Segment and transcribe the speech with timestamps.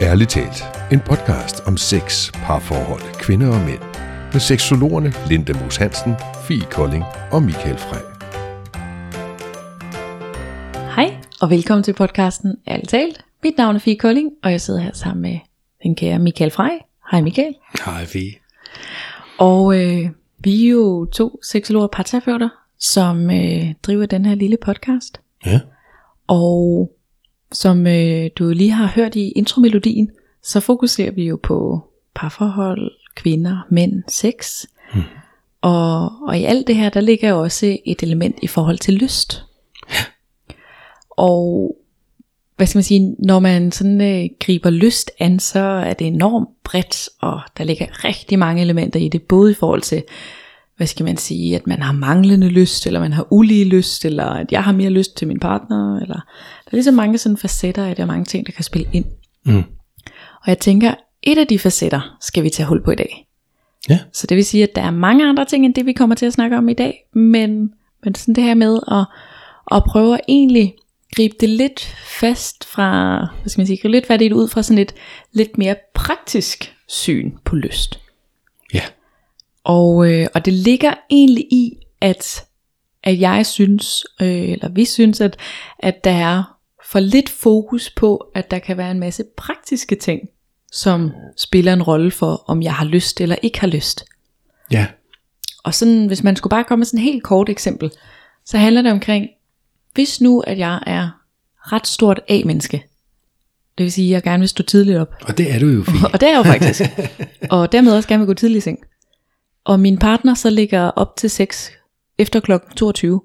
[0.00, 3.82] Ærligt talt, en podcast om sex, parforhold, kvinder og mænd.
[4.32, 6.14] Med seksologerne Linda Moos Hansen,
[6.48, 8.04] Fie Kolding og Michael Frey.
[10.96, 13.24] Hej, og velkommen til podcasten Ærligt talt.
[13.42, 15.38] Mit navn er Fie Kolding, og jeg sidder her sammen med
[15.82, 16.78] den kære Michael Frey.
[17.10, 17.54] Hej Michael.
[17.84, 18.32] Hej Fie.
[19.38, 24.56] Og øh, vi er jo to seksologer og parterapeuter, som øh, driver den her lille
[24.62, 25.20] podcast.
[25.46, 25.60] Ja.
[26.26, 26.90] Og
[27.52, 30.10] som øh, du lige har hørt i intromelodien,
[30.42, 31.84] så fokuserer vi jo på
[32.14, 34.64] parforhold, kvinder, mænd, sex.
[34.92, 35.02] Hmm.
[35.60, 38.94] Og, og i alt det her, der ligger jo også et element i forhold til
[38.94, 39.44] lyst.
[41.10, 41.76] Og
[42.56, 46.48] hvad skal man sige, når man sådan øh, griber lyst an, så er det enormt
[46.64, 50.02] bredt, og der ligger rigtig mange elementer i det, både i forhold til,
[50.78, 54.24] hvad skal man sige, at man har manglende lyst, eller man har ulige lyst, eller
[54.24, 57.84] at jeg har mere lyst til min partner, eller der er ligesom mange sådan facetter
[57.84, 59.04] af det, og mange ting, der kan spille ind.
[59.44, 59.64] Mm.
[60.42, 63.26] Og jeg tænker, et af de facetter skal vi tage hul på i dag.
[63.88, 63.98] Ja.
[64.12, 66.26] Så det vil sige, at der er mange andre ting, end det vi kommer til
[66.26, 67.70] at snakke om i dag, men,
[68.04, 69.06] men sådan det her med at,
[69.76, 70.74] at prøve at egentlig
[71.16, 71.80] gribe det lidt
[72.20, 74.94] fast fra, hvad skal man sige, lidt det ud fra sådan et
[75.32, 78.00] lidt mere praktisk syn på lyst.
[78.74, 78.82] Ja.
[79.64, 82.44] Og, øh, og det ligger egentlig i, at,
[83.02, 85.36] at jeg synes, øh, eller vi synes, at,
[85.78, 86.58] at der er
[86.90, 90.20] for lidt fokus på, at der kan være en masse praktiske ting,
[90.72, 94.04] som spiller en rolle for, om jeg har lyst eller ikke har lyst.
[94.70, 94.86] Ja.
[95.64, 97.90] Og sådan, hvis man skulle bare komme med sådan et helt kort eksempel,
[98.44, 99.28] så handler det omkring,
[99.94, 101.08] hvis nu, at jeg er
[101.72, 102.84] ret stort A-menneske,
[103.78, 105.84] det vil sige, at jeg gerne vil stå tidligt op, Og det er du jo,
[105.84, 106.08] Fie.
[106.12, 106.82] og det er jeg jo faktisk,
[107.54, 108.78] og dermed også gerne vil gå tidligt i seng,
[109.68, 111.72] og min partner så ligger op til 6
[112.18, 112.52] efter kl.
[112.76, 113.22] 22,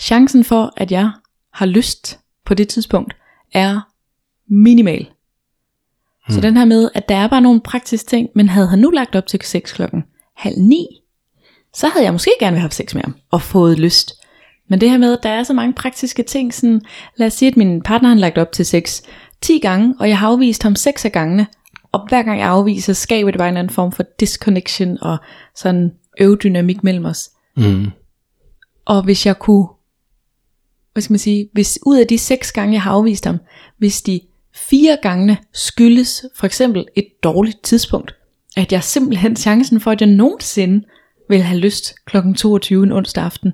[0.00, 1.10] chancen for, at jeg
[1.52, 3.16] har lyst på det tidspunkt,
[3.52, 3.80] er
[4.48, 5.10] minimal.
[6.28, 8.90] Så den her med, at der er bare nogle praktiske ting, men havde han nu
[8.90, 10.04] lagt op til 6 klokken
[10.36, 10.86] halv 9,
[11.74, 14.12] så havde jeg måske gerne vil have sex med ham, og fået lyst.
[14.68, 16.80] Men det her med, at der er så mange praktiske ting, sådan,
[17.16, 19.02] lad os sige, at min partner har lagt op til sex
[19.40, 21.46] 10 gange, og jeg har afvist ham 6 af gangene,
[22.02, 25.18] og hver gang jeg afviser, skaber det bare en eller anden form for disconnection, og
[25.54, 27.30] sådan øvedynamik mellem os.
[27.56, 27.90] Mm.
[28.84, 29.68] Og hvis jeg kunne,
[30.92, 33.38] hvad skal man sige, hvis ud af de seks gange, jeg har afvist ham,
[33.78, 34.20] hvis de
[34.54, 38.14] fire gange skyldes for eksempel et dårligt tidspunkt,
[38.56, 40.84] at jeg simpelthen chancen for, at jeg nogensinde
[41.28, 42.16] vil have lyst kl.
[42.36, 43.52] 22 en onsdag aften,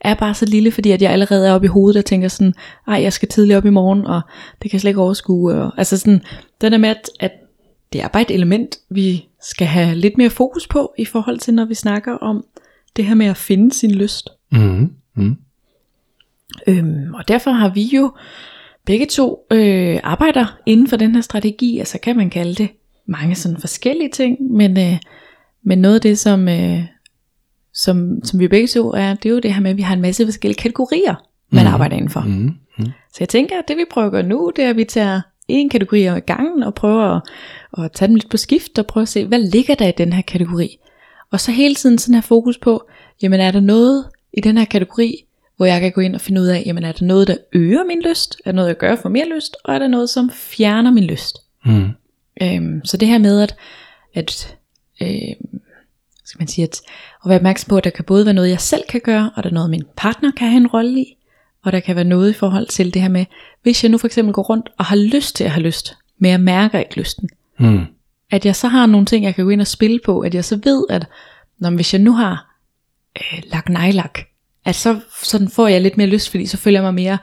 [0.00, 2.54] er bare så lille, fordi at jeg allerede er oppe i hovedet og tænker sådan,
[2.88, 4.20] ej, jeg skal tidligt op i morgen, og
[4.62, 5.54] det kan jeg slet ikke overskue.
[5.54, 6.22] Og, altså sådan,
[6.60, 7.32] den der med, at, at
[7.92, 11.54] det er bare et element, vi skal have lidt mere fokus på, i forhold til,
[11.54, 12.44] når vi snakker om
[12.96, 14.28] det her med at finde sin lyst.
[14.52, 14.92] Mm.
[15.14, 15.36] Mm.
[16.66, 18.12] Øhm, og derfor har vi jo
[18.86, 22.68] begge to øh, arbejder inden for den her strategi, altså kan man kalde det
[23.06, 24.98] mange sådan forskellige ting, men, øh,
[25.62, 26.80] men noget af det, som, øh,
[27.74, 29.94] som, som vi begge to er, det er jo det her med, at vi har
[29.94, 31.14] en masse forskellige kategorier,
[31.50, 31.72] man mm.
[31.72, 32.20] arbejder indenfor.
[32.20, 32.54] Mm.
[32.78, 32.84] Mm.
[32.84, 35.20] Så jeg tænker, at det vi prøver at gøre nu, det er, at vi tager
[35.48, 37.22] en kategori ad gangen, og prøver at,
[37.84, 40.12] at tage dem lidt på skift, og prøve at se, hvad ligger der i den
[40.12, 40.78] her kategori.
[41.30, 42.88] Og så hele tiden sådan have fokus på,
[43.22, 45.24] jamen er der noget i den her kategori,
[45.56, 47.84] hvor jeg kan gå ind og finde ud af, jamen er der noget, der øger
[47.84, 50.30] min lyst, er der noget, jeg gør for mere lyst, og er der noget, som
[50.30, 51.38] fjerner min lyst.
[51.64, 51.88] Mm.
[52.42, 53.56] Øhm, så det her med, at,
[54.14, 54.56] at
[55.02, 55.60] øhm,
[56.24, 56.80] skal man sige, at,
[57.24, 59.42] at være opmærksom på, at der kan både være noget, jeg selv kan gøre, og
[59.42, 61.16] der er noget, min partner kan have en rolle i,
[61.64, 63.24] og der kan være noget i forhold til det her med,
[63.62, 66.30] hvis jeg nu for eksempel går rundt og har lyst til at have lyst, men
[66.30, 67.28] jeg mærker ikke lysten,
[67.60, 67.84] Mm.
[68.30, 70.44] at jeg så har nogle ting, jeg kan gå ind og spille på, at jeg
[70.44, 71.06] så ved, at
[71.58, 72.54] når, hvis jeg nu har
[73.16, 74.18] øh, lagt nejlak,
[74.64, 77.18] at så sådan får jeg lidt mere lyst, fordi så føler jeg mig mere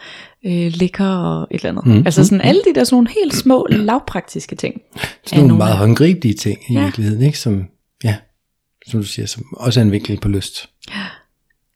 [0.45, 1.85] øh, lækker og et eller andet.
[1.85, 2.03] Mm.
[2.05, 4.81] Altså sådan alle de der sådan nogle helt små, lavpraktiske ting.
[4.95, 6.79] Sådan nogle nogle meget håndgribelige ting i Ja.
[6.79, 6.83] ja.
[6.85, 7.39] virkeligheden, ikke?
[7.39, 7.65] Som,
[8.03, 8.15] ja,
[8.87, 10.69] som du siger, som også er en vinkling på lyst.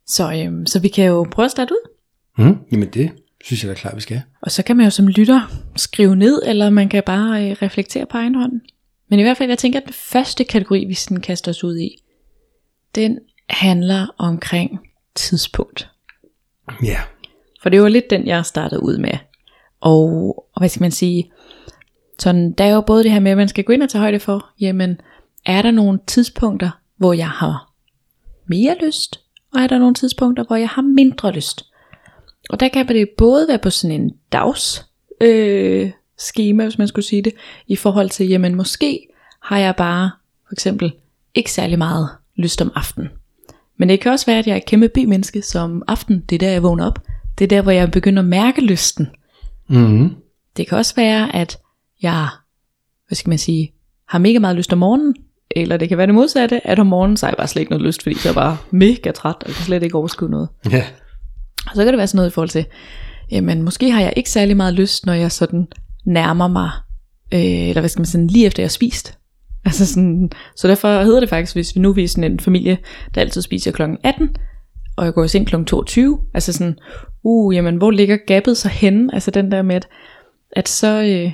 [0.08, 1.90] Så, øhm, så vi kan jo prøve at starte ud.
[2.46, 2.58] Mm.
[2.72, 3.12] Jamen det
[3.44, 4.22] synes jeg da klart, vi skal.
[4.42, 5.42] Og så kan man jo som lytter
[5.76, 8.62] skrive ned, eller man kan bare øh, reflektere på egen hånd.
[9.10, 11.78] Men i hvert fald, jeg tænker, at den første kategori, vi sådan kaster os ud
[11.78, 12.04] i,
[12.96, 13.20] den
[13.50, 14.80] handler omkring
[15.16, 15.90] tidspunkt.
[16.84, 17.00] Ja.
[17.62, 19.18] For det var lidt den, jeg startede ud med.
[19.82, 20.06] Og,
[20.54, 21.32] og hvad skal man sige,
[22.20, 24.02] sådan, der er jo både det her med, at man skal gå ind og tage
[24.02, 25.02] højde for, jamen,
[25.46, 27.74] er der nogle tidspunkter, hvor jeg har
[28.48, 29.20] mere lyst,
[29.54, 31.69] og er der nogle tidspunkter, hvor jeg har mindre lyst.
[32.50, 34.86] Og der kan det både være på sådan en dags
[35.22, 37.34] øh, schema, hvis man skulle sige det,
[37.68, 39.08] i forhold til, jamen måske
[39.42, 40.12] har jeg bare
[40.48, 40.94] for eksempel
[41.34, 43.10] ikke særlig meget lyst om aftenen.
[43.78, 46.40] Men det kan også være, at jeg er et kæmpe bymenneske, som aften, det er
[46.40, 47.00] der, jeg vågner op.
[47.38, 49.08] Det er der, hvor jeg begynder at mærke lysten.
[49.68, 50.16] Mm.
[50.58, 51.58] Det kan også være, at
[52.02, 52.28] jeg
[53.10, 53.74] hvad skal man sige,
[54.08, 55.16] har mega meget lyst om morgenen,
[55.52, 57.72] eller det kan være det modsatte, at om morgenen så har jeg bare slet ikke
[57.72, 60.50] noget lyst, fordi så er jeg bare mega træt, og kan slet ikke overskue noget.
[60.72, 60.86] Ja.
[61.70, 62.66] Og så kan det være sådan noget i forhold til,
[63.32, 65.68] jamen måske har jeg ikke særlig meget lyst, når jeg sådan
[66.06, 66.72] nærmer mig,
[67.34, 69.18] øh, eller hvad skal man sige, lige efter jeg har spist.
[69.66, 72.78] Altså sådan, så derfor hedder det faktisk, hvis vi nu er sådan en familie,
[73.16, 73.82] der altid spiser kl.
[74.04, 74.36] 18,
[74.98, 75.64] og jeg går i seng kl.
[75.64, 76.76] 22, altså sådan,
[77.24, 79.14] uh, jamen hvor ligger gabet så henne?
[79.14, 79.88] Altså den der med, at,
[80.52, 81.32] at så, øh,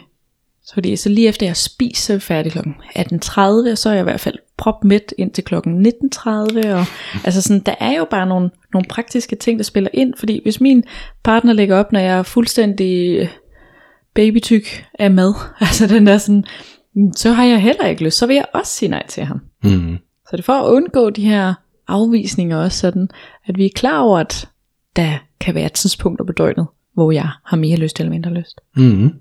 [0.66, 2.60] så, fordi, så lige efter jeg spiser, så er jeg færdig kl.
[2.60, 5.56] 18.30, og så er jeg i hvert fald prop midt ind til kl.
[5.56, 5.60] 19.30,
[6.74, 6.86] og
[7.26, 10.62] altså sådan, der er jo bare nogle, nogle praktiske ting, der spiller ind, fordi hvis
[10.62, 10.84] min
[11.24, 13.28] partner lægger op, når jeg er fuldstændig øh,
[14.14, 16.44] babytyk af mad, altså den der sådan,
[17.16, 19.42] så har jeg heller ikke lyst, så vil jeg også sige nej til ham.
[19.64, 19.98] Mm.
[20.30, 21.54] Så det for at undgå de her
[21.88, 23.10] afvisninger også sådan,
[23.46, 24.50] at vi er klar over, at
[24.96, 28.62] der kan være tidspunkter på døgnet, hvor jeg har mere lyst eller mindre lyst.
[28.76, 29.12] Mm.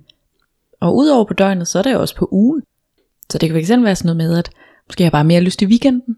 [0.80, 2.62] Og udover på døgnet, så er jo også på ugen.
[3.30, 4.50] Så det kan fx være sådan noget med, at
[4.88, 6.16] måske jeg har bare mere lyst i weekenden,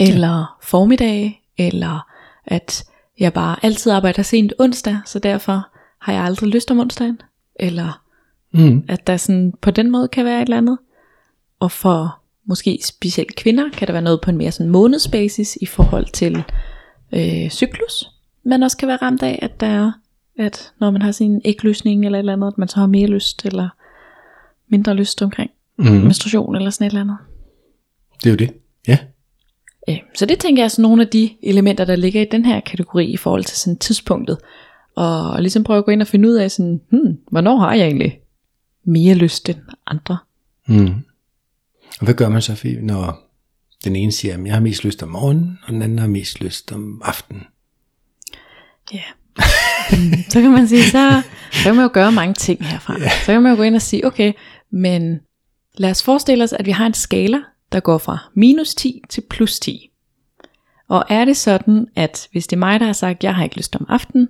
[0.00, 0.44] eller ja.
[0.62, 2.06] formiddag, eller
[2.46, 2.84] at
[3.18, 5.68] jeg bare altid arbejder sent onsdag, så derfor
[6.00, 7.20] har jeg aldrig lyst om onsdagen,
[7.60, 8.00] eller
[8.56, 8.84] Mm.
[8.88, 10.78] at der sådan på den måde kan være et eller andet.
[11.60, 15.66] Og for måske specielt kvinder, kan der være noget på en mere sådan månedsbasis i
[15.66, 16.44] forhold til
[17.12, 18.10] øh, cyklus.
[18.44, 19.92] Man også kan være ramt af, at der er,
[20.38, 23.06] at når man har sin ægløsning eller et eller andet, at man så har mere
[23.06, 23.68] lyst eller
[24.68, 25.84] mindre lyst omkring Mm.
[25.84, 27.16] menstruation eller sådan et eller andet.
[28.18, 28.52] Det er jo det.
[28.88, 28.98] Ja.
[29.88, 32.44] Øh, Så det tænker jeg er sådan nogle af de elementer, der ligger i den
[32.44, 34.38] her kategori i forhold til sådan tidspunktet.
[34.94, 37.86] Og ligesom prøve at gå ind og finde ud af sådan, hmm, hvornår har jeg
[37.86, 38.20] egentlig
[38.84, 40.18] mere lyst end andre?
[40.66, 40.94] Mm.
[41.98, 43.18] Og hvad gør man så, når
[43.84, 46.40] den ene siger, at jeg har mest lyst om morgenen, og den anden har mest
[46.40, 47.42] lyst om aftenen?
[48.92, 49.02] Ja.
[50.32, 51.22] Så kan man sige, så,
[51.52, 52.98] så kan man jo gøre mange ting herfra.
[52.98, 54.32] Så kan man jo gå ind og sige, okay,
[54.70, 55.20] men
[55.78, 57.38] lad os forestille os, at vi har en skala,
[57.72, 59.90] der går fra minus 10 til plus 10.
[60.88, 63.44] Og er det sådan, at hvis det er mig, der har sagt, at jeg har
[63.44, 64.28] ikke lyst om aftenen,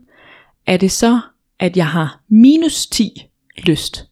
[0.66, 1.20] er det så,
[1.58, 3.26] at jeg har minus 10
[3.58, 4.08] lyst?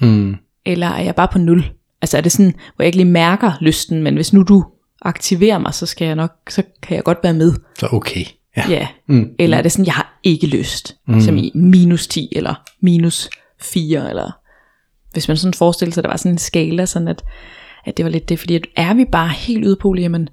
[0.00, 0.36] Mm.
[0.64, 1.64] Eller er jeg bare på 0?
[2.02, 4.64] Altså er det sådan, hvor jeg ikke lige mærker lysten, men hvis nu du
[5.02, 7.52] aktiverer mig, så skal jeg nok, så kan jeg godt være med.
[7.78, 8.24] Så okay.
[8.58, 8.70] Ja.
[8.70, 8.88] Ja.
[9.06, 9.34] Mm.
[9.38, 11.20] Eller er det sådan, jeg har ikke lyst, mm.
[11.20, 14.30] som i minus 10 eller minus 4, eller
[15.12, 17.24] hvis man sådan forestiller sig, at der var sådan en skala, sådan at,
[17.84, 20.28] at det var lidt det, fordi at er vi bare helt ude på jamen,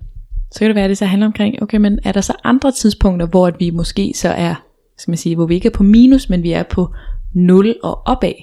[0.51, 2.72] så kan det være, at det så handler omkring, okay, men er der så andre
[2.72, 4.56] tidspunkter, hvor at vi måske så er,
[4.98, 6.94] skal man sige, hvor vi ikke er på minus, men vi er på
[7.33, 8.33] 0 og opad.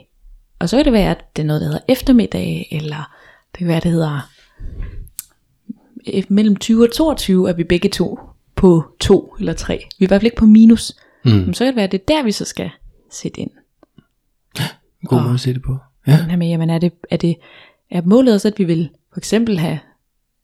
[0.59, 3.11] Og så kan det være, at det er noget, der hedder eftermiddag, eller
[3.53, 4.31] det kan være, at det hedder
[6.07, 8.19] eh, mellem 20 og 22, er vi begge to
[8.63, 9.75] på 2 eller 3.
[9.99, 10.97] Vi er i hvert fald ikke på minus.
[11.25, 11.31] Mm.
[11.31, 12.71] Men så kan det være, at det er der, vi så skal
[13.11, 13.51] sætte ind.
[15.05, 15.79] God måde at se det på.
[16.07, 16.19] Ja.
[16.19, 17.37] Den her med, jamen er det, er det
[17.91, 19.79] er målet også, at vi vil for eksempel have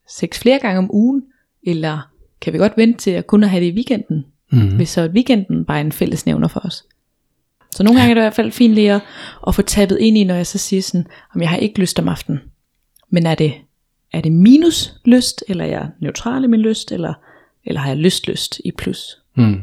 [0.09, 1.23] sex flere gange om ugen,
[1.63, 2.11] eller
[2.41, 4.77] kan vi godt vente til at kun at have det i weekenden, mm.
[4.77, 6.85] hvis så weekenden bare er en fællesnævner for os.
[7.71, 9.03] Så nogle gange er det i hvert fald fint lige at,
[9.47, 11.99] at få tabet ind i, når jeg så siger sådan, om jeg har ikke lyst
[11.99, 12.41] om aftenen.
[13.11, 13.55] Men er det,
[14.13, 17.15] er det minus lyst, eller er jeg neutral i min lyst, eller,
[17.69, 19.19] eller har jeg lyst lyst i plus?
[19.37, 19.61] Mm.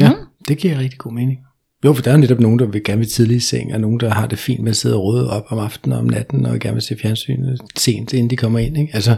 [0.00, 0.12] Ja,
[0.48, 1.38] det giver rigtig god mening.
[1.84, 3.80] Jo, for der er jo netop nogen, der vil gerne vil tidlig i seng, og
[3.80, 6.06] nogen, der har det fint med at sidde og råde op om aftenen og om
[6.06, 8.78] natten, og gerne vil se fjernsynet sent, inden de kommer ind.
[8.78, 8.94] Ikke?
[8.94, 9.16] Altså,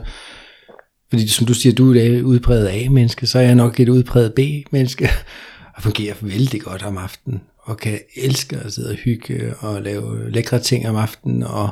[1.10, 4.34] fordi som du siger, du er et udpræget A-menneske, så er jeg nok et udpræget
[4.34, 5.08] B-menneske,
[5.76, 10.30] og fungerer vældig godt om aftenen, og kan elske at sidde og hygge og lave
[10.30, 11.70] lækre ting om aftenen, og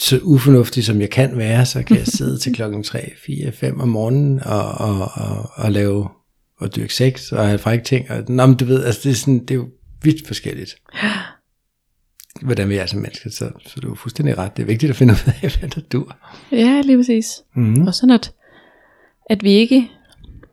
[0.00, 3.80] så ufornuftig som jeg kan være, så kan jeg sidde til klokken 3, 4, 5
[3.80, 6.08] om morgenen og, og, og, og lave
[6.58, 8.10] og dyrke sex og have frække ting.
[8.10, 9.68] Og, nå, men du ved, altså det er, sådan, det er jo
[10.02, 10.76] vidt forskelligt.
[12.42, 14.56] Hvordan vi er som mennesker, så, så du er fuldstændig ret.
[14.56, 16.16] Det er vigtigt at finde ud af, hvad der dur.
[16.52, 17.42] Ja, lige præcis.
[17.54, 17.86] Mm.
[17.86, 18.32] Og sådan at,
[19.30, 19.90] at vi ikke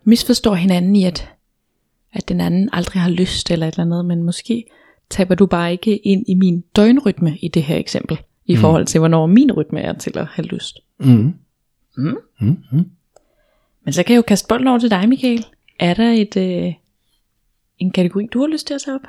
[0.04, 1.30] misforstår hinanden i, at,
[2.14, 4.66] at den anden aldrig har lyst eller et eller andet, men måske
[5.10, 8.62] taber du bare ikke ind i min døgnrytme i det her eksempel, i mm.
[8.62, 10.80] forhold til, hvornår min rytme er til at have lyst.
[11.00, 11.34] Mm.
[11.98, 12.18] Mm.
[12.42, 12.58] Mm.
[12.72, 12.86] Mm.
[13.86, 15.46] Men så kan jeg jo kaste bolden over til dig, Michael.
[15.80, 16.74] Er der et, øh,
[17.80, 19.02] en kategori, du har lyst til at tage op?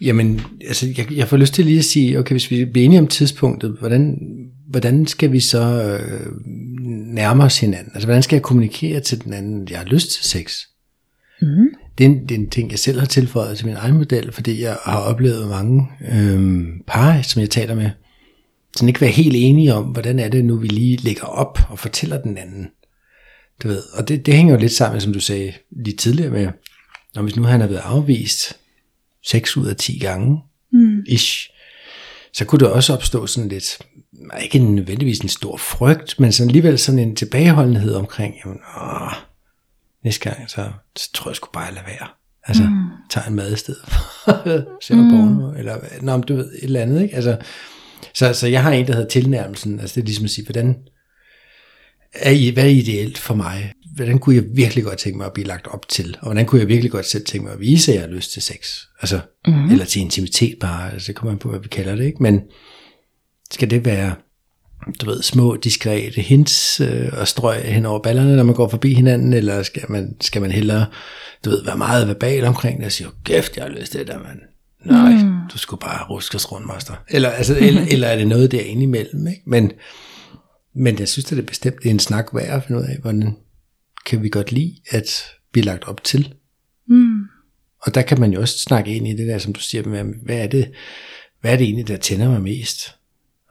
[0.00, 3.00] Jamen, altså, jeg, jeg får lyst til lige at sige, okay, hvis vi bliver enige
[3.00, 4.18] om tidspunktet, hvordan,
[4.66, 6.32] hvordan skal vi så øh,
[7.14, 7.92] nærme os hinanden?
[7.94, 10.62] Altså, hvordan skal jeg kommunikere til den anden, jeg har lyst til sex?
[11.42, 11.68] Mm.
[11.98, 14.32] Det er, en, det er en ting, jeg selv har tilføjet til min egen model,
[14.32, 17.90] fordi jeg har oplevet mange øh, par, som jeg taler med,
[18.76, 21.78] som ikke være helt enige om, hvordan er det nu, vi lige lægger op og
[21.78, 22.68] fortæller den anden.
[23.62, 25.52] Du ved, og det, det hænger jo lidt sammen, som du sagde
[25.84, 26.48] lige tidligere med,
[27.14, 28.56] når hvis nu han er blevet afvist
[29.26, 30.42] 6 ud af 10 gange,
[30.72, 31.02] Mm.
[31.06, 31.50] ish,
[32.32, 33.78] så kunne der også opstå sådan lidt,
[34.42, 39.12] ikke nødvendigvis en stor frygt, men sådan alligevel sådan en tilbageholdenhed omkring, jamen, åh,
[40.04, 42.08] næste gang, så, så tror jeg sgu bare, at lade være.
[42.44, 42.86] Altså, mm.
[43.10, 44.32] tager en mad i stedet for,
[44.84, 45.10] ser mm.
[45.10, 47.14] porno, eller, nå, du ved, et eller andet, ikke?
[47.14, 47.36] Altså,
[48.16, 50.76] så, så jeg har en, der hedder tilnærmelsen, altså det er ligesom at sige, hvordan,
[52.12, 53.72] er I, hvad er ideelt for mig?
[53.94, 56.16] Hvordan kunne jeg virkelig godt tænke mig at blive lagt op til?
[56.20, 58.32] Og hvordan kunne jeg virkelig godt selv tænke mig at vise, at jeg har lyst
[58.32, 58.80] til sex?
[59.00, 59.70] Altså, mm-hmm.
[59.70, 62.22] eller til intimitet bare, altså det kommer man på, hvad vi kalder det, ikke?
[62.22, 62.40] Men
[63.50, 64.14] skal det være,
[65.00, 68.94] du ved, små, diskrete hints øh, og strøg hen over ballerne, når man går forbi
[68.94, 70.86] hinanden, eller skal man, skal man hellere,
[71.44, 74.08] du ved, være meget verbal omkring det og sige, kæft, jeg har lyst til det
[74.08, 74.38] der, mand.
[74.86, 75.48] Nej, mm.
[75.52, 76.94] du skulle bare ruskes rundt, master.
[77.08, 79.42] Eller, altså, eller, eller er det noget der imellem, ikke?
[79.46, 79.72] Men,
[80.74, 82.98] men jeg synes, det er bestemt det er en snak værd at finde ud af,
[83.00, 83.36] hvordan
[84.06, 86.34] kan vi godt lide at blive lagt op til.
[86.88, 87.20] Mm.
[87.82, 90.04] Og der kan man jo også snakke ind i det der, som du siger, med,
[90.24, 90.72] hvad er det,
[91.40, 92.96] hvad er det egentlig, der tænder mig mest?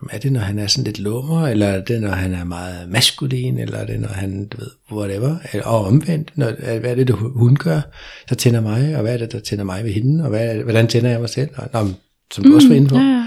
[0.10, 2.90] Er det, når han er sådan lidt lummer, eller er det, når han er meget
[2.90, 7.08] maskulin, eller er det, når han, du ved, whatever, og omvendt, når, hvad er det,
[7.08, 7.82] det, hun gør,
[8.30, 10.88] der tænder mig, og hvad er det, der tænder mig ved hende, og hvad, hvordan
[10.88, 11.90] tænder jeg mig selv, og, nå,
[12.34, 12.98] som du mm, også var inde på.
[12.98, 13.26] Ja.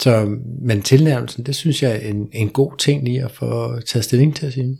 [0.00, 4.04] Så, men tilnærmelsen, det synes jeg er en, en god ting lige at få taget
[4.04, 4.78] stilling til at sige.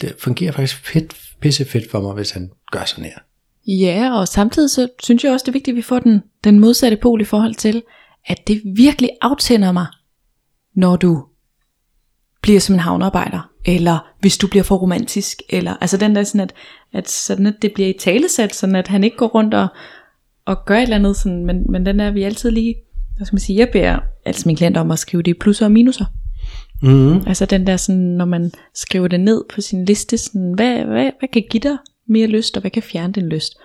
[0.00, 3.18] Det fungerer faktisk fedt, pisse fedt for mig, hvis han gør sådan her.
[3.66, 6.60] Ja, og samtidig så synes jeg også, det er vigtigt, at vi får den, den
[6.60, 7.82] modsatte pol i forhold til,
[8.26, 9.86] at det virkelig aftænder mig,
[10.74, 11.24] når du
[12.42, 16.40] bliver som en havnearbejder, eller hvis du bliver for romantisk, eller altså den der sådan,
[16.40, 16.54] at,
[16.92, 19.68] at, sådan at det bliver i talesat, sådan at han ikke går rundt og,
[20.44, 22.74] og gør et eller andet, sådan, men, men den er vi altid lige,
[23.16, 25.72] hvad skal man sige, jeg beder altså min klient om at skrive det plusser og
[25.72, 26.04] minuser.
[26.82, 27.22] Mm.
[27.26, 31.10] Altså den der sådan, når man skriver det ned på sin liste, sådan, hvad, hvad,
[31.18, 31.76] hvad kan give dig
[32.08, 33.56] mere lyst, og hvad kan fjerne din lyst?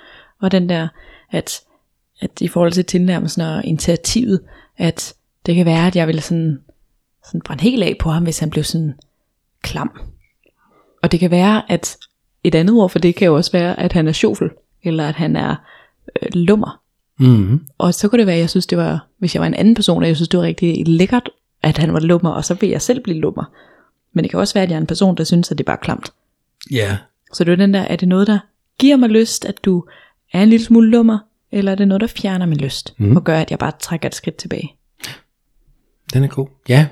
[0.41, 0.87] Og den der,
[1.31, 1.61] at,
[2.21, 4.39] at i forhold til tilnærmelsen og initiativet,
[4.77, 5.13] at
[5.45, 6.59] det kan være, at jeg vil sådan
[7.29, 8.93] sådan brænde helt af på ham, hvis han blev sådan
[9.61, 9.91] klam.
[11.03, 11.97] Og det kan være, at
[12.43, 14.49] et andet ord for det kan jo også være, at han er sjofel,
[14.83, 15.55] eller at han er
[16.21, 16.81] øh, lummer.
[17.19, 17.65] Mm-hmm.
[17.77, 19.75] Og så kunne det være, at jeg synes, det var, hvis jeg var en anden
[19.75, 21.29] person, at jeg synes, det var rigtig lækkert,
[21.61, 23.43] at han var lummer, og så vil jeg selv blive lummer.
[24.13, 25.65] Men det kan også være, at jeg er en person, der synes, at det er
[25.65, 26.13] bare klamt.
[26.71, 26.77] Ja.
[26.77, 26.97] Yeah.
[27.33, 28.39] Så det er den der, er det noget, der
[28.79, 29.83] giver mig lyst, at du
[30.33, 31.19] er en lille smule lummer,
[31.51, 33.15] eller er det noget, der fjerner min lyst, mm.
[33.15, 34.75] og gør, at jeg bare trækker et skridt tilbage?
[36.13, 36.47] Den er god.
[36.69, 36.87] Ja,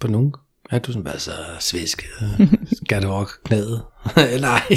[0.00, 0.34] på nogen.
[0.70, 2.08] Er du sådan bare så svisket?
[2.84, 3.84] Skal du også knæde?
[4.34, 4.72] eller,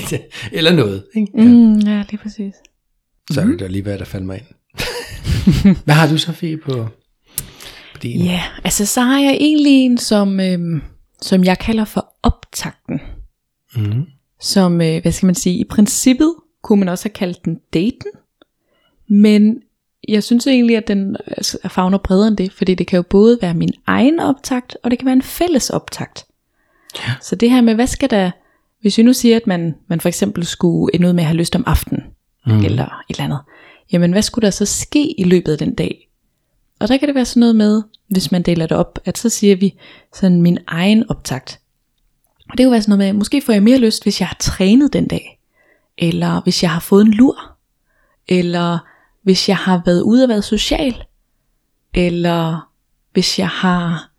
[0.57, 1.05] eller noget.
[1.15, 1.31] Ikke?
[1.37, 1.43] Ja.
[1.43, 2.53] Mm, ja, lige præcis.
[3.31, 3.57] Så er det mm.
[3.57, 4.47] da lige, hvad der falder mig ind.
[5.85, 6.87] hvad har du så, Fie, på,
[7.93, 8.21] på din?
[8.21, 10.81] Ja, altså så har jeg egentlig en, som, øhm,
[11.21, 12.99] som jeg kalder for optakten.
[13.75, 14.05] Mm.
[14.41, 18.11] Som, øh, hvad skal man sige, i princippet kunne man også have kaldt den daten.
[19.09, 19.61] Men
[20.11, 23.03] jeg synes egentlig, at den altså, er fagner bredere end det, fordi det kan jo
[23.03, 26.25] både være min egen optakt, og det kan være en fælles optakt.
[26.95, 27.13] Ja.
[27.21, 28.31] Så det her med, hvad skal der,
[28.81, 31.37] hvis vi nu siger, at man, man for eksempel skulle ende ud med at have
[31.37, 32.03] lyst om aftenen,
[32.45, 32.63] mm.
[32.63, 33.39] eller et eller andet,
[33.91, 36.09] jamen hvad skulle der så ske i løbet af den dag?
[36.79, 39.29] Og der kan det være sådan noget med, hvis man deler det op, at så
[39.29, 39.73] siger vi
[40.13, 41.59] sådan min egen optakt.
[42.49, 44.37] Og det kunne være sådan noget med, måske får jeg mere lyst, hvis jeg har
[44.39, 45.39] trænet den dag,
[45.97, 47.57] eller hvis jeg har fået en lur,
[48.27, 48.77] eller
[49.29, 51.03] hvis jeg har været ude og været social,
[51.93, 52.69] eller
[53.13, 54.11] hvis jeg har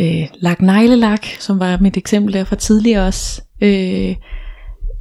[0.00, 3.42] øh, lagt neglelak, som var mit eksempel der fra tidligere også.
[3.60, 4.16] Øh,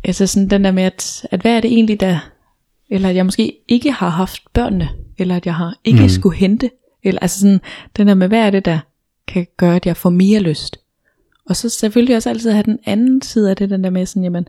[0.04, 2.30] altså sådan den der med, at, at hvad er det egentlig, der,
[2.90, 6.10] eller at jeg måske ikke har haft børnene, eller at jeg har ikke mm.
[6.10, 6.70] skulle hente,
[7.04, 7.62] eller altså sådan
[7.98, 8.80] den der med, hvad er det, der
[9.28, 10.80] kan gøre, at jeg får mere lyst.
[11.50, 14.24] Og så selvfølgelig også altid have den anden side af det, den der med sådan,
[14.24, 14.48] jamen,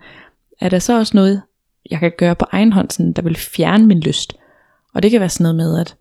[0.61, 1.43] er der så også noget,
[1.91, 4.40] jeg kan gøre på egen hånd, sådan, der vil fjerne min lyst.
[4.95, 5.97] Og det kan være sådan noget med, at,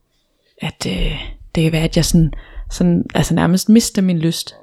[0.62, 1.22] at øh,
[1.56, 2.34] det kan være, at jeg sådan,
[2.72, 4.56] sådan, altså nærmest mister min lyst,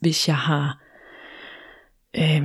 [0.00, 0.78] hvis jeg har,
[2.16, 2.42] øh,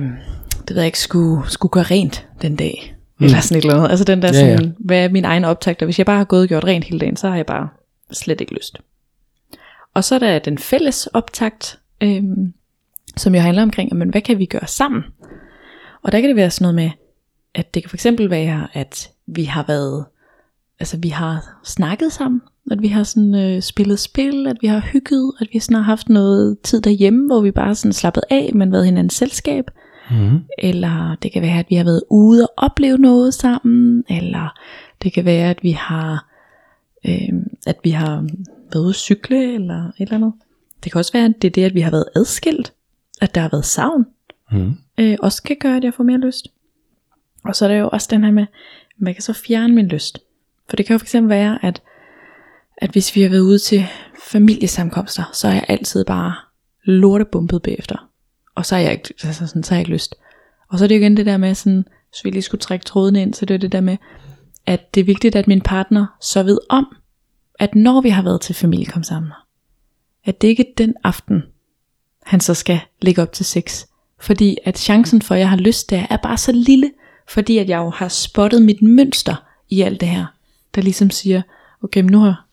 [0.68, 2.94] det ved jeg ikke, skulle, skulle gøre rent den dag.
[3.18, 3.24] Mm.
[3.24, 3.90] Eller sådan et eller andet.
[3.90, 4.72] Altså den der ja, sådan, ja.
[4.78, 6.98] hvad er min egen optakt, og hvis jeg bare har gået og gjort rent hele
[6.98, 7.68] dagen, så har jeg bare
[8.12, 8.78] slet ikke lyst.
[9.94, 12.22] Og så er der den fælles optakt, øh,
[13.16, 15.02] som jo handler omkring, men hvad kan vi gøre sammen?
[16.02, 16.90] Og der kan det være sådan noget med,
[17.54, 20.04] at det kan for eksempel være, at vi har været
[20.80, 24.80] altså vi har snakket sammen, at vi har sådan øh, spillet spil, at vi har
[24.80, 28.50] hygget, at vi sådan har haft noget tid derhjemme, hvor vi bare sådan slappet af,
[28.54, 29.70] men været hinandens selskab.
[30.10, 30.40] Mm.
[30.58, 34.58] Eller det kan være, at vi har været ude og opleve noget sammen, eller
[35.02, 36.28] det kan være, at vi har,
[37.06, 37.28] øh,
[37.66, 38.26] at vi har
[38.72, 40.32] været ude at cykle, eller et eller andet.
[40.84, 42.72] Det kan også være, at det er det, at vi har været adskilt,
[43.20, 44.06] at der har været savn,
[44.52, 44.72] mm.
[44.98, 46.48] øh, også kan gøre, at jeg får mere lyst.
[47.44, 48.42] Og så er der jo også den her med,
[48.90, 50.18] at man kan så fjerne min lyst.
[50.68, 51.82] For det kan jo fx være, at,
[52.76, 53.86] at hvis vi har været ude til
[54.30, 56.34] familiesamkomster, så er jeg altid bare
[56.84, 58.08] lortebumpet bagefter.
[58.54, 60.14] Og så har jeg ikke, altså sådan, så har jeg ikke lyst.
[60.70, 62.84] Og så er det jo igen det der med sådan, hvis vi lige skulle trække
[62.84, 63.96] tråden ind, så det er det der med,
[64.66, 66.96] at det er vigtigt, at min partner så ved om,
[67.58, 69.46] at når vi har været til familiekomsamler,
[70.24, 71.42] at det ikke er den aften,
[72.22, 73.84] han så skal ligge op til sex.
[74.20, 76.90] Fordi at chancen for, at jeg har lyst der, er bare så lille,
[77.28, 79.36] fordi at jeg jo har spottet mit mønster
[79.68, 80.26] i alt det her,
[80.74, 81.42] der ligesom siger,
[81.82, 82.46] okay, men nu har,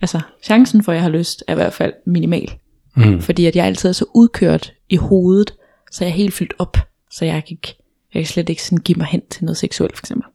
[0.00, 2.52] altså chancen for, at jeg har lyst, er i hvert fald minimal.
[2.96, 3.20] Mm.
[3.20, 5.54] Fordi at jeg altid er så udkørt i hovedet,
[5.90, 6.76] så jeg er helt fyldt op,
[7.10, 7.76] så jeg kan, ikke,
[8.14, 10.30] jeg kan slet ikke sådan give mig hen til noget seksuelt for eksempel.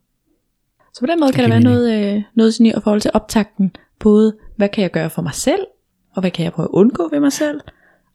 [0.94, 3.76] Så på den måde kan der være noget, øh, noget sådan i forhold til optakten,
[4.00, 5.66] både hvad kan jeg gøre for mig selv,
[6.16, 7.62] og hvad kan jeg prøve at undgå ved mig selv,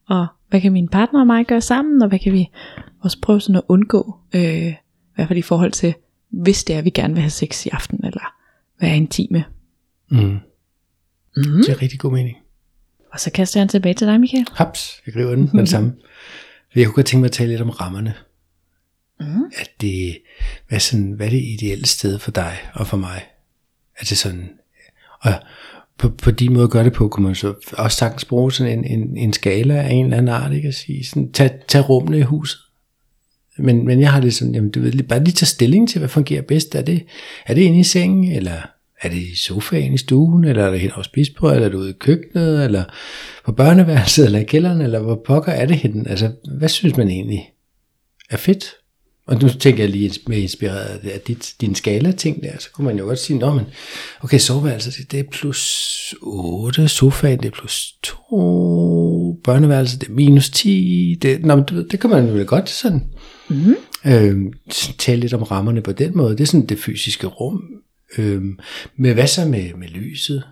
[0.07, 2.49] og hvad kan min partner og mig gøre sammen, og hvad kan vi
[3.01, 4.75] også prøve sådan at undgå, øh, i
[5.15, 5.93] hvert fald i forhold til,
[6.29, 8.33] hvis det er, vi gerne vil have sex i aften, eller
[8.81, 9.43] være intime.
[10.11, 10.17] Mm.
[10.17, 10.41] Mm.
[11.35, 12.37] Det er rigtig god mening.
[13.13, 14.47] Og så kaster jeg den tilbage til dig, Michael.
[14.51, 15.93] Haps, jeg griber den med det samme.
[16.75, 18.13] Jeg kunne godt tænke mig at tale lidt om rammerne.
[19.19, 19.43] Mm.
[19.57, 20.17] At det,
[20.67, 23.21] hvad, sådan, hvad er det ideelle sted for dig og for mig?
[23.99, 24.49] Er det sådan,
[25.21, 25.33] og
[25.97, 28.79] på, på din måde at gøre det på, kunne man så også sagtens bruge sådan
[28.79, 31.89] en, en, en skala af en eller anden art, ikke at sige, sådan, tag, tag
[31.89, 32.59] rummene i huset.
[33.57, 36.09] Men, men jeg har det sådan, jamen du ved, bare lige tage stilling til, hvad
[36.09, 36.75] fungerer bedst.
[36.75, 37.05] Er det,
[37.45, 38.57] er det inde i sengen, eller
[39.01, 41.77] er det i sofaen i stuen, eller er det hen over spisbordet, eller er det
[41.77, 42.83] ude i køkkenet, eller
[43.45, 46.09] på børneværelset, eller i kælderen, eller hvor pokker er det henne?
[46.09, 47.49] Altså, hvad synes man egentlig
[48.29, 48.65] er fedt?
[49.27, 52.97] Og nu tænker jeg lige med inspireret af dit, din skala-ting der, så kunne man
[52.97, 53.65] jo godt sige, Nå, men
[54.21, 60.49] okay, soveværelset, det er plus 8, sofaen det er plus 2, børneværelset det er minus
[60.49, 63.03] 10, det, nå, det, det kan man jo godt sådan
[63.51, 63.75] mm.
[64.11, 64.53] øh,
[64.97, 66.31] tale lidt om rammerne på den måde.
[66.31, 67.63] Det er sådan det fysiske rum.
[68.17, 68.43] Øh,
[68.95, 70.43] med hvad så med, med lyset?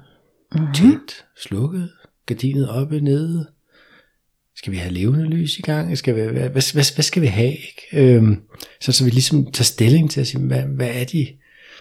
[0.55, 0.61] Mm.
[0.75, 1.89] Tændt, slukket,
[2.25, 3.47] gardinet oppe, nede,
[4.59, 5.97] skal vi have levende lys i gang?
[5.97, 7.51] Skal vi, hvad, hvad, hvad, hvad skal vi have?
[7.51, 7.87] Ikke?
[7.93, 8.41] Øhm,
[8.81, 11.27] så, så vi ligesom tager stilling til at sige, hvad, hvad er de?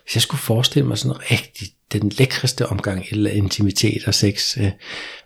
[0.03, 4.71] Hvis jeg skulle forestille mig sådan rigtig den lækreste omgang eller intimitet og sex, øh,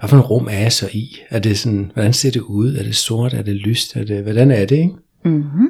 [0.00, 1.18] hvad for en rum er jeg så i?
[1.31, 2.74] Er det sådan, hvordan ser det ud?
[2.74, 3.35] Er det sort?
[3.35, 3.96] Er det lyst?
[3.96, 4.76] Er det, hvordan er det?
[4.76, 4.94] Ikke?
[5.24, 5.68] Mm-hmm.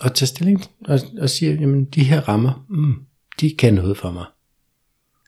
[0.00, 2.94] Og tage stilling og, og sige, jamen de her rammer, mm,
[3.40, 4.24] de kan noget for mig.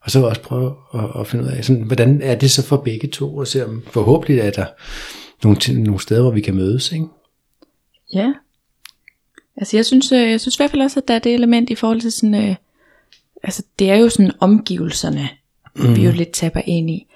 [0.03, 2.77] Og så også prøve at, at finde ud af, sådan, hvordan er det så for
[2.77, 4.67] begge to, og se om forhåbentlig er der
[5.45, 7.07] nogle, nogle steder, hvor vi kan mødes, ikke?
[8.15, 8.33] Ja.
[9.57, 11.71] Altså jeg synes, øh, jeg synes i hvert fald også, at der er det element
[11.71, 12.57] i forhold til sådan, øh,
[13.43, 15.29] altså det er jo sådan omgivelserne,
[15.77, 15.97] mm.
[15.97, 17.07] vi jo lidt taber ind i.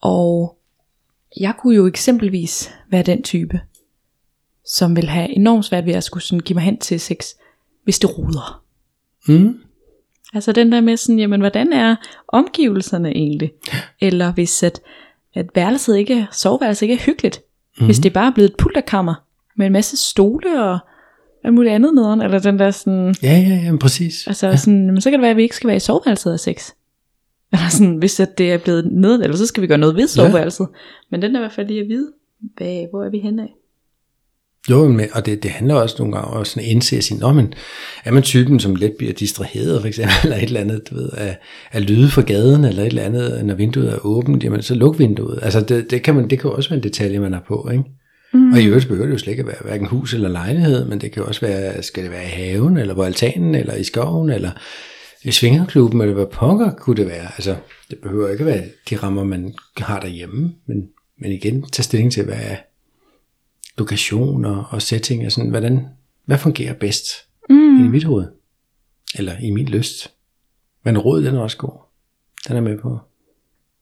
[0.00, 0.58] Og
[1.40, 3.60] jeg kunne jo eksempelvis være den type,
[4.68, 7.26] som vil have enormt svært ved at skulle sådan give mig hen til sex,
[7.84, 8.62] hvis det ruder.
[9.28, 9.54] Mm.
[10.34, 11.96] Altså den der med sådan, jamen hvordan er
[12.28, 13.52] omgivelserne egentlig?
[14.00, 14.80] Eller hvis at,
[15.34, 17.42] at værelset ikke, soveværelset ikke er hyggeligt,
[17.80, 17.86] Mm.
[17.86, 19.14] Hvis det bare er blevet et pulterkammer
[19.56, 20.78] med en masse stole og
[21.44, 23.14] alt muligt andet nederen, eller den der sådan...
[23.22, 24.26] Ja, ja, ja, præcis.
[24.26, 24.56] Altså ja.
[24.56, 26.70] sådan, men så kan det være, at vi ikke skal være i soveværelset af sex.
[27.52, 30.06] Eller sådan, hvis at det er blevet ned, eller så skal vi gøre noget ved
[30.06, 30.68] soveværelset.
[30.72, 30.78] Ja.
[31.10, 32.12] Men den er i hvert fald lige at vide,
[32.56, 33.54] hvad, hvor er vi henne af?
[34.70, 37.54] Jo, men, og det, det handler også nogle gange om at indse at sige, men
[38.04, 41.10] er man typen, som let bliver distraheret, for eksempel, eller et eller andet, du ved,
[41.16, 41.38] af,
[41.72, 44.98] af lyde fra gaden, eller et eller andet, når vinduet er åbent, jamen så luk
[44.98, 45.38] vinduet.
[45.42, 47.84] Altså det, det, kan, man, det kan også være en detalje, man har på, ikke?
[48.32, 48.52] Mm.
[48.52, 51.00] Og i øvrigt behøver det jo slet ikke at være hverken hus eller lejlighed, men
[51.00, 54.30] det kan også være, skal det være i haven, eller på altanen, eller i skoven,
[54.30, 54.50] eller
[55.24, 57.26] i svingerklubben, eller hvad pokker kunne det være.
[57.36, 57.56] Altså,
[57.90, 60.76] det behøver ikke at være de rammer, man har derhjemme, men,
[61.20, 62.56] men igen, tage stilling til, hvad er,
[63.78, 65.86] lokation og, setting, og sådan, hvordan,
[66.24, 67.06] hvad fungerer bedst
[67.50, 67.84] mm.
[67.84, 68.26] i mit hoved?
[69.18, 70.14] Eller i min lyst?
[70.84, 71.78] Men råd, den er også god.
[72.48, 72.98] Den er med på.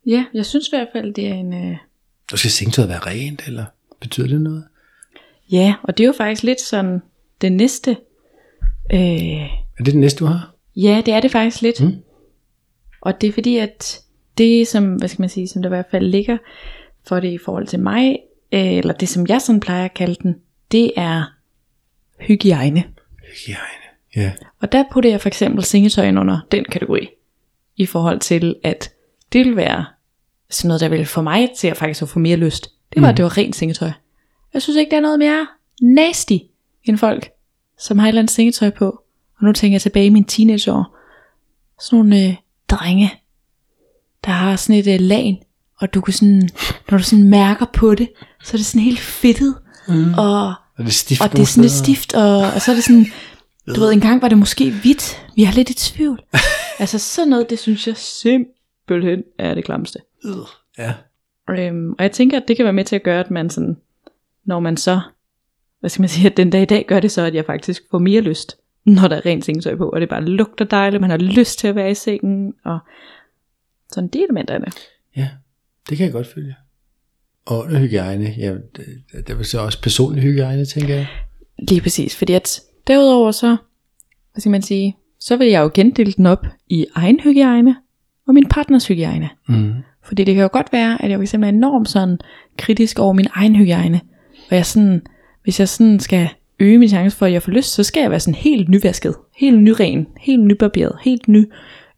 [0.06, 1.54] Ja, jeg synes i hvert fald, det er en...
[1.54, 1.76] Øh...
[2.30, 3.64] Du skal sengtøjet være rent, eller
[4.00, 4.64] betyder det noget?
[5.52, 7.02] Ja, og det er jo faktisk lidt sådan
[7.40, 7.96] det næste.
[8.92, 8.98] Øh...
[8.98, 10.54] Er det det næste, du har?
[10.76, 11.80] Ja, det er det faktisk lidt.
[11.80, 11.96] Mm.
[13.00, 14.00] Og det er fordi, at
[14.38, 16.38] det som, hvad skal man sige, som der i hvert fald ligger
[17.08, 18.18] for det i forhold til mig,
[18.58, 20.34] eller det som jeg sådan plejer at kalde den,
[20.72, 21.24] det er
[22.20, 22.84] hygiejne.
[23.34, 24.32] Hygiejne, ja.
[24.60, 27.08] Og der putter jeg for eksempel sengetøj ind under den kategori,
[27.76, 28.92] i forhold til at
[29.32, 29.84] det vil være
[30.50, 32.70] sådan noget, der vil få mig til at faktisk få mere lyst.
[32.94, 33.10] Det var, mm.
[33.10, 33.90] at det var rent sengetøj.
[34.54, 35.46] Jeg synes ikke, der er noget mere
[35.82, 36.36] nasty
[36.84, 37.30] end folk,
[37.78, 38.86] som har et eller andet sengetøj på.
[39.38, 40.96] Og nu tænker jeg tilbage i min teenageår.
[41.80, 42.34] Sådan nogle øh,
[42.68, 43.14] drenge,
[44.24, 45.45] der har sådan et øh, lag
[45.80, 46.48] og du kan sådan,
[46.90, 48.08] når du sådan mærker på det,
[48.42, 49.54] så er det sådan helt fedtet,
[49.88, 50.14] mm.
[50.14, 52.74] og, og, det er stift og det er sådan lidt stift, og, og så er
[52.74, 53.06] det sådan,
[53.76, 56.22] du ved, engang var det måske hvidt, vi har lidt i tvivl.
[56.80, 59.98] altså sådan noget, det synes jeg simpelthen er det klamste.
[60.78, 60.94] Ja.
[61.50, 63.76] Øhm, og jeg tænker, at det kan være med til at gøre, at man sådan
[64.46, 65.00] når man så,
[65.80, 67.82] hvad skal man sige, at den dag i dag gør det så, at jeg faktisk
[67.90, 71.10] får mere lyst, når der er rent sengetøj på, og det bare lugter dejligt, man
[71.10, 72.78] har lyst til at være i sengen, og
[73.92, 74.74] sådan de elementer af det.
[75.16, 75.28] Ja,
[75.88, 76.54] det kan jeg godt følge.
[77.46, 81.06] Og hygiejne, ja, det, det er så også personlig hygiejne, tænker jeg.
[81.68, 83.56] Lige præcis, fordi at derudover så,
[84.32, 87.76] hvad skal man sige, så vil jeg jo gendele den op i egen hygiejne
[88.28, 89.28] og min partners hygiejne.
[89.48, 89.72] Mm.
[90.04, 92.18] Fordi det kan jo godt være, at jeg fx er enormt sådan
[92.58, 94.00] kritisk over min egen hygiejne.
[94.50, 95.02] Og jeg sådan,
[95.42, 96.28] hvis jeg sådan skal
[96.60, 99.14] øge min chance for, at jeg får lyst, så skal jeg være sådan helt nyvasket,
[99.36, 101.44] helt nyren, helt nybarberet, helt ny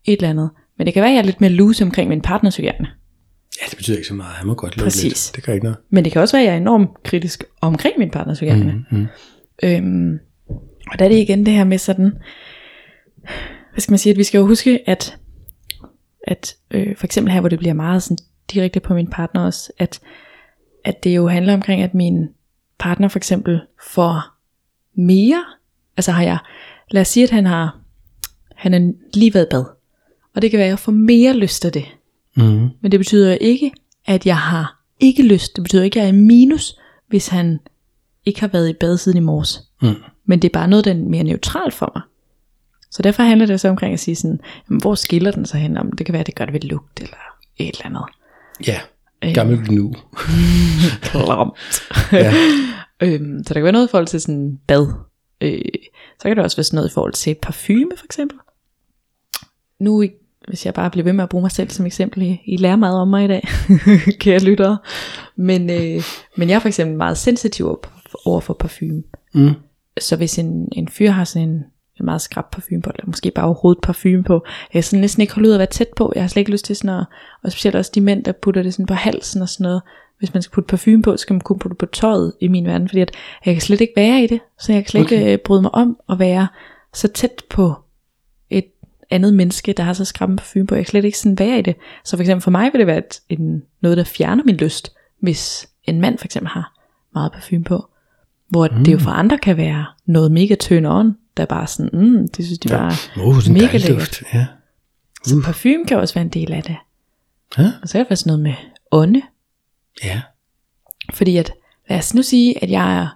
[0.05, 0.51] et eller andet.
[0.79, 2.89] Men det kan være, at jeg er lidt mere loose omkring min partners hygiejne.
[3.61, 4.35] Ja, det betyder ikke så meget.
[4.35, 5.33] Han må godt lukke lidt.
[5.37, 5.79] Det gør ikke noget.
[5.91, 8.85] Men det kan også være, at jeg er enormt kritisk omkring min partners hygiejne.
[8.91, 9.07] Mm, mm.
[9.63, 10.19] Øhm,
[10.91, 12.13] og der er det igen det her med sådan,
[13.73, 15.17] hvad skal man sige, at vi skal jo huske, at,
[16.23, 18.19] at øh, for eksempel her, hvor det bliver meget sådan
[18.53, 20.01] direkte på min partner også, at,
[20.85, 22.29] at det jo handler omkring, at min
[22.79, 23.61] partner for eksempel
[23.93, 24.23] får
[24.95, 25.45] mere,
[25.97, 26.39] altså har jeg,
[26.91, 27.81] lad os sige, at han har,
[28.57, 29.65] han er lige været i bad,
[30.35, 31.85] og det kan være, at jeg får mere lyst af det,
[32.39, 32.69] Mm.
[32.81, 33.73] men det betyder ikke,
[34.07, 35.57] at jeg har ikke lyst.
[35.57, 37.61] Det betyder ikke, at jeg er i minus, hvis han
[38.27, 39.63] ikke har været i bad siden i morges.
[39.83, 39.95] Mm.
[40.25, 42.03] Men det er bare noget, der er mere neutralt for mig.
[42.91, 45.77] Så derfor handler det så omkring at sige sådan, jamen, hvor skiller den sig hen?
[45.77, 47.17] Om det kan være, at det gør det ved lugt eller
[47.57, 48.03] et eller andet.
[48.67, 48.81] Ja,
[49.35, 49.95] gammel nu.
[51.03, 51.53] Klamt.
[52.13, 52.33] Ja.
[53.03, 54.87] øhm, så der kan være noget i forhold til sådan bad.
[55.41, 55.61] Øh,
[56.19, 58.39] så kan det også være sådan noget i forhold til parfume for eksempel.
[59.81, 60.05] Nu,
[60.49, 62.77] hvis jeg bare bliver ved med at bruge mig selv som eksempel, I, I lærer
[62.77, 63.49] meget om mig i dag,
[64.21, 64.79] kære lyttere.
[65.37, 66.03] Men, øh,
[66.37, 67.81] men jeg er for eksempel meget sensitiv
[68.25, 69.03] over for parfume.
[69.35, 69.51] Mm.
[70.01, 71.55] Så hvis en, en fyr har sådan en,
[72.01, 75.35] en meget skrab parfume på, eller måske bare overhovedet parfume på, jeg sådan næsten ikke
[75.35, 76.13] holde ud at være tæt på.
[76.15, 77.07] Jeg har slet ikke lyst til sådan at,
[77.45, 79.83] og specielt også de mænd, der putter det sådan på halsen og sådan noget.
[80.19, 82.49] Hvis man skal putte parfume på, så skal man kun putte det på tøjet i
[82.49, 83.11] min verden, fordi at
[83.45, 84.41] jeg kan slet ikke være i det.
[84.61, 85.17] Så jeg kan slet okay.
[85.17, 86.49] Ikke øh, bryde mig om at være
[86.95, 87.75] så tæt på
[89.11, 90.75] andet menneske, der har så skrab parfume på.
[90.75, 91.77] Jeg kan slet ikke sådan være i det.
[92.05, 94.93] Så for eksempel for mig vil det være et, en, noget, der fjerner min lyst,
[95.21, 96.73] hvis en mand for eksempel har
[97.15, 97.89] meget parfume på.
[98.49, 98.85] Hvor mm.
[98.85, 102.45] det jo for andre kan være noget mega turn on, der bare sådan, mm, det
[102.45, 104.23] synes de bare oh, sådan mega lækkert.
[104.35, 104.47] Ja.
[105.25, 106.77] Så parfume kan også være en del af det.
[107.59, 107.73] Ja.
[107.83, 108.55] Og så kan det sådan noget med
[108.91, 109.23] ånde.
[110.05, 110.21] ja.
[111.15, 111.53] Fordi at,
[111.89, 113.09] lad os nu sige, at jeg er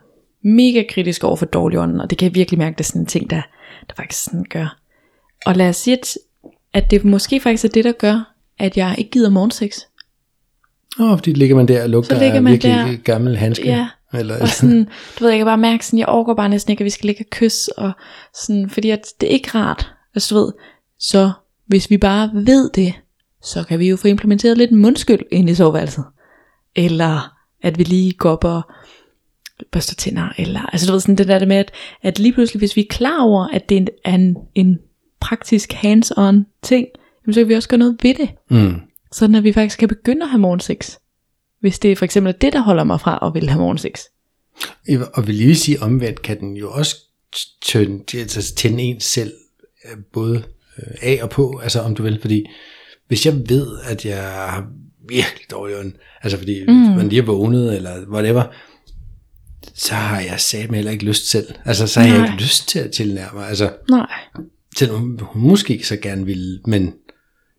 [0.42, 3.02] mega kritisk over for dårlig ånden, og det kan jeg virkelig mærke, det er sådan
[3.02, 3.42] en ting, der,
[3.88, 4.78] der faktisk sådan gør.
[5.46, 6.18] Og lad os sige, at,
[6.72, 9.78] at det måske faktisk er det, der gør, at jeg ikke gider morgensex.
[11.00, 12.96] Åh, fordi ligger man der og lugter Så ligger af man virkelig der.
[12.96, 13.66] gammel handske.
[13.68, 16.70] Ja, Eller, Og sådan, du ved, jeg kan bare mærke sådan, jeg overgår bare næsten
[16.70, 17.92] ikke, at vi skal ligge og kysse, og
[18.34, 20.52] sådan, fordi at det er ikke rart, altså du ved,
[20.98, 21.30] så
[21.66, 22.94] hvis vi bare ved det,
[23.42, 26.04] så kan vi jo få implementeret lidt mundskyld ind i soveværelset.
[26.76, 28.62] Eller at vi lige går op og
[29.72, 31.70] børster tænder, eller, altså du ved sådan det der med, at,
[32.02, 34.78] at lige pludselig, hvis vi er klar over, at det er en, en
[35.22, 36.86] praktisk hands-on ting,
[37.26, 38.28] jamen, så kan vi også gøre noget ved det.
[38.50, 38.74] mm.
[39.12, 40.96] Sådan at vi faktisk kan begynde at have morgensex.
[41.60, 44.00] Hvis det for eksempel er det, der holder mig fra at ville have morgensex.
[45.14, 46.96] Og vil lige sige omvendt, kan den jo også
[47.62, 49.32] tænde, altså tænde en selv
[49.84, 50.44] øh, både
[50.78, 52.46] øh, af og på, altså om du vil, fordi
[53.08, 54.66] hvis jeg ved, at jeg har
[55.08, 56.74] virkelig dårlig ånd, altså fordi mm.
[56.74, 58.42] man lige er vågnet, eller whatever,
[59.74, 61.46] så har jeg sat heller ikke lyst selv.
[61.64, 62.26] Altså så har jeg Nej.
[62.26, 63.48] ikke lyst til at tilnære mig.
[63.48, 64.06] Altså Nej.
[64.76, 66.94] Selvom hun måske ikke så gerne ville, men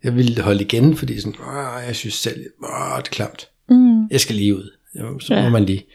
[0.03, 3.49] jeg ville holde igen, fordi sådan, Åh, jeg synes selv, Åh, det er klamt.
[3.69, 4.07] Mm.
[4.07, 4.71] Jeg skal lige ud.
[4.99, 5.43] Jo, så Ja.
[5.43, 5.85] må man lige,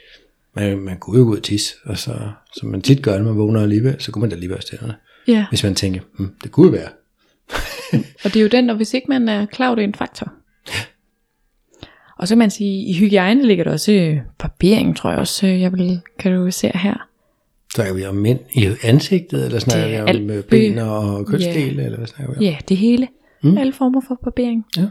[0.55, 3.25] man, man kunne jo gå ud og tisse, og så, som man tit gør, når
[3.25, 4.95] man vågner alligevel, så kunne man da lige børste tænderne.
[5.29, 6.89] Ja, Hvis man tænker, hm, det kunne være.
[8.25, 10.33] og det er jo den, og hvis ikke man er klar det er en faktor.
[12.19, 15.47] Og så kan man sige, i hygiejne ligger der også øh, barbering, tror jeg også,
[15.47, 17.08] øh, jeg vil kategorisere her.
[17.79, 21.85] Så er vi om mænd i ansigtet, eller snakker vi om øh, ben og kønsdele,
[21.85, 22.43] eller hvad snakker vi om?
[22.43, 23.09] Ja, det hele.
[23.43, 23.59] Mm.
[23.59, 24.65] Alle former for barbering.
[24.77, 24.87] Ja.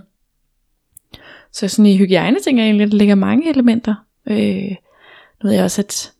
[1.54, 3.96] Så sådan i hygiejne tænker jeg egentlig, at der ligger mange elementer.
[4.30, 4.70] Øh,
[5.44, 6.12] nu ved jeg også, at,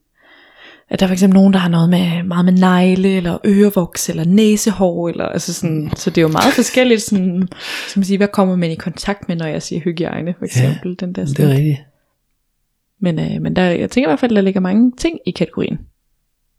[0.90, 4.10] at der er for eksempel nogen, der har noget med, meget med negle, eller ørevoks,
[4.10, 7.48] eller næsehår, eller, altså sådan, så det er jo meget forskelligt, sådan,
[7.88, 10.96] som man siger, hvad kommer man i kontakt med, når jeg siger hygiejne, for eksempel.
[11.00, 11.56] den der Det er sådan.
[11.58, 11.78] rigtigt.
[13.00, 15.32] Men, øh, men der, jeg tænker i hvert fald, at der ligger mange ting i
[15.32, 15.80] kategorien.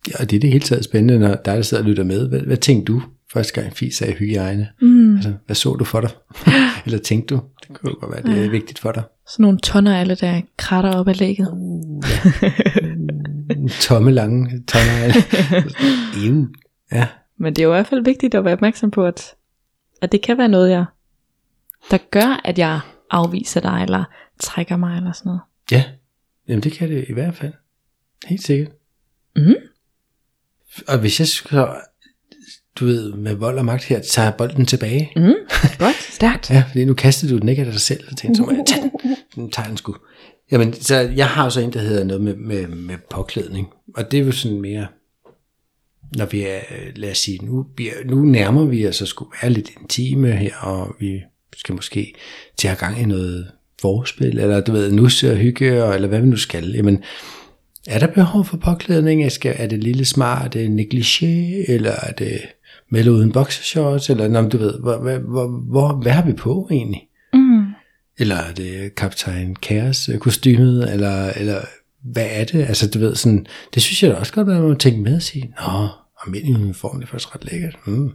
[0.09, 2.29] Ja, og det er det hele taget spændende, når dig, der sidder og lytter med.
[2.29, 4.69] Hvad, hvad tænkte du første gang Fie sagde hygiejne?
[4.81, 5.15] Mm.
[5.17, 6.11] Altså, hvad så du for dig?
[6.87, 7.41] eller tænkte du?
[7.69, 9.03] Det kunne godt være, det er vigtigt for dig.
[9.29, 11.49] Sådan nogle tonner alle, der kratter op ad lægget.
[13.81, 15.15] Tomme, lange tonner.
[16.27, 16.47] Ew.
[16.93, 17.07] Ja,
[17.39, 19.35] Men det er jo i hvert fald vigtigt at være opmærksom på, at,
[20.03, 20.85] at det kan være noget, jeg,
[21.91, 22.81] der gør, at jeg
[23.11, 24.05] afviser dig, eller
[24.41, 25.41] trækker mig, eller sådan noget.
[25.71, 25.85] ja.
[26.49, 27.53] Jamen det kan det i hvert fald.
[28.27, 28.73] Helt sikkert.
[29.37, 29.55] Mhm.
[30.87, 31.75] Og hvis jeg så,
[32.81, 35.11] du ved, med vold og magt her, tager bolden tilbage.
[35.17, 35.33] Mm,
[35.79, 36.51] godt, stærkt.
[36.51, 38.65] Ja, fordi nu kastede du den ikke af dig selv, så tænkte så må jeg
[38.67, 39.17] tage den.
[39.35, 39.97] Den tager den sgu.
[40.53, 43.67] Jamen, så jeg har jo så en, der hedder noget med, med, med påklædning.
[43.97, 44.87] Og det er jo sådan mere,
[46.17, 46.61] når vi er,
[46.97, 47.67] lad os sige, nu,
[48.05, 51.21] nu nærmer vi os at skulle være lidt intime her, og vi
[51.57, 52.15] skal måske
[52.57, 56.09] til at have gang i noget forspil, eller du ved, nusse og hygge, og- eller
[56.09, 56.71] hvad vi nu skal.
[56.73, 57.03] Jamen,
[57.89, 59.33] er der behov for påklædning?
[59.33, 62.41] Skal, er det lille smart, er det negligé, eller er det
[62.91, 66.69] med uden boxershorts, eller nå, du ved, hvor, hvor, hvor, hvor, hvad har vi på
[66.71, 67.03] egentlig?
[67.33, 67.67] Mm.
[68.19, 71.61] Eller er det kaptajn Kaos øh, kostymet, eller, eller
[72.03, 72.59] hvad er det?
[72.59, 75.17] Altså du ved sådan, det synes jeg da også godt, at man må tænke med
[75.17, 75.89] og sige, nå,
[76.27, 77.77] almindelig uniform, det er faktisk ret lækkert.
[77.87, 78.11] Mm.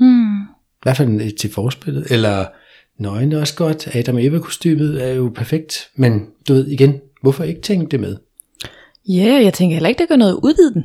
[0.00, 0.40] Mm.
[0.42, 2.06] I hvert fald til forspillet.
[2.10, 2.46] Eller
[2.98, 6.94] nøgen er også godt, Adam og Eva kostymet er jo perfekt, men du ved igen,
[7.22, 8.16] hvorfor ikke tænke det med?
[9.08, 10.84] Ja, yeah, jeg tænker heller ikke, det gør noget at udvide den.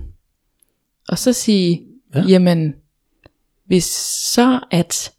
[1.09, 1.81] Og så sige,
[2.15, 2.19] Ja.
[2.19, 2.25] ja.
[2.27, 2.73] jamen,
[3.65, 3.85] hvis
[4.33, 5.11] så at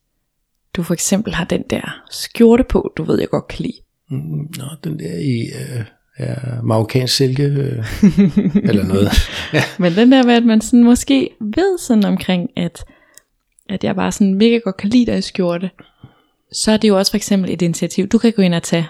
[0.74, 3.76] du for eksempel har den der skjorte på, du ved, jeg godt kan lide.
[4.10, 5.84] Mm, nå, den der i øh,
[6.18, 7.84] ja, marokkansk silke, øh,
[8.68, 9.08] eller noget.
[9.52, 9.62] Ja.
[9.78, 12.84] Men den der med, at man sådan måske ved sådan omkring, at,
[13.68, 15.70] at jeg bare sådan mega godt kan lide dig i skjorte,
[16.52, 18.88] så er det jo også for eksempel et initiativ, du kan gå ind og tage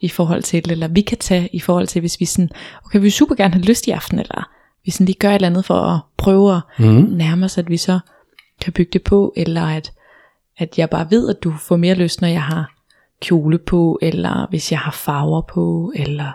[0.00, 2.50] i forhold til eller vi kan tage i forhold til, hvis vi sådan,
[2.86, 4.48] okay, vi vil super gerne have lyst i aften, eller
[4.84, 6.86] vi sådan lige gør et eller andet for at prøve at Mm.
[7.10, 7.98] nærme os, at vi så
[8.60, 9.92] kan bygge det på, eller at,
[10.58, 12.72] at jeg bare ved, at du får mere lyst, når jeg har
[13.20, 16.32] kjole på, eller hvis jeg har farver på, eller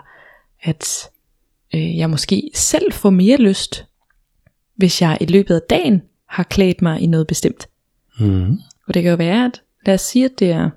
[0.62, 1.10] at
[1.74, 3.86] øh, jeg måske selv får mere lyst,
[4.76, 7.68] hvis jeg i løbet af dagen har klædt mig i noget bestemt.
[8.20, 8.58] Mm.
[8.88, 10.70] Og det kan jo være, at lad os sige, at det er,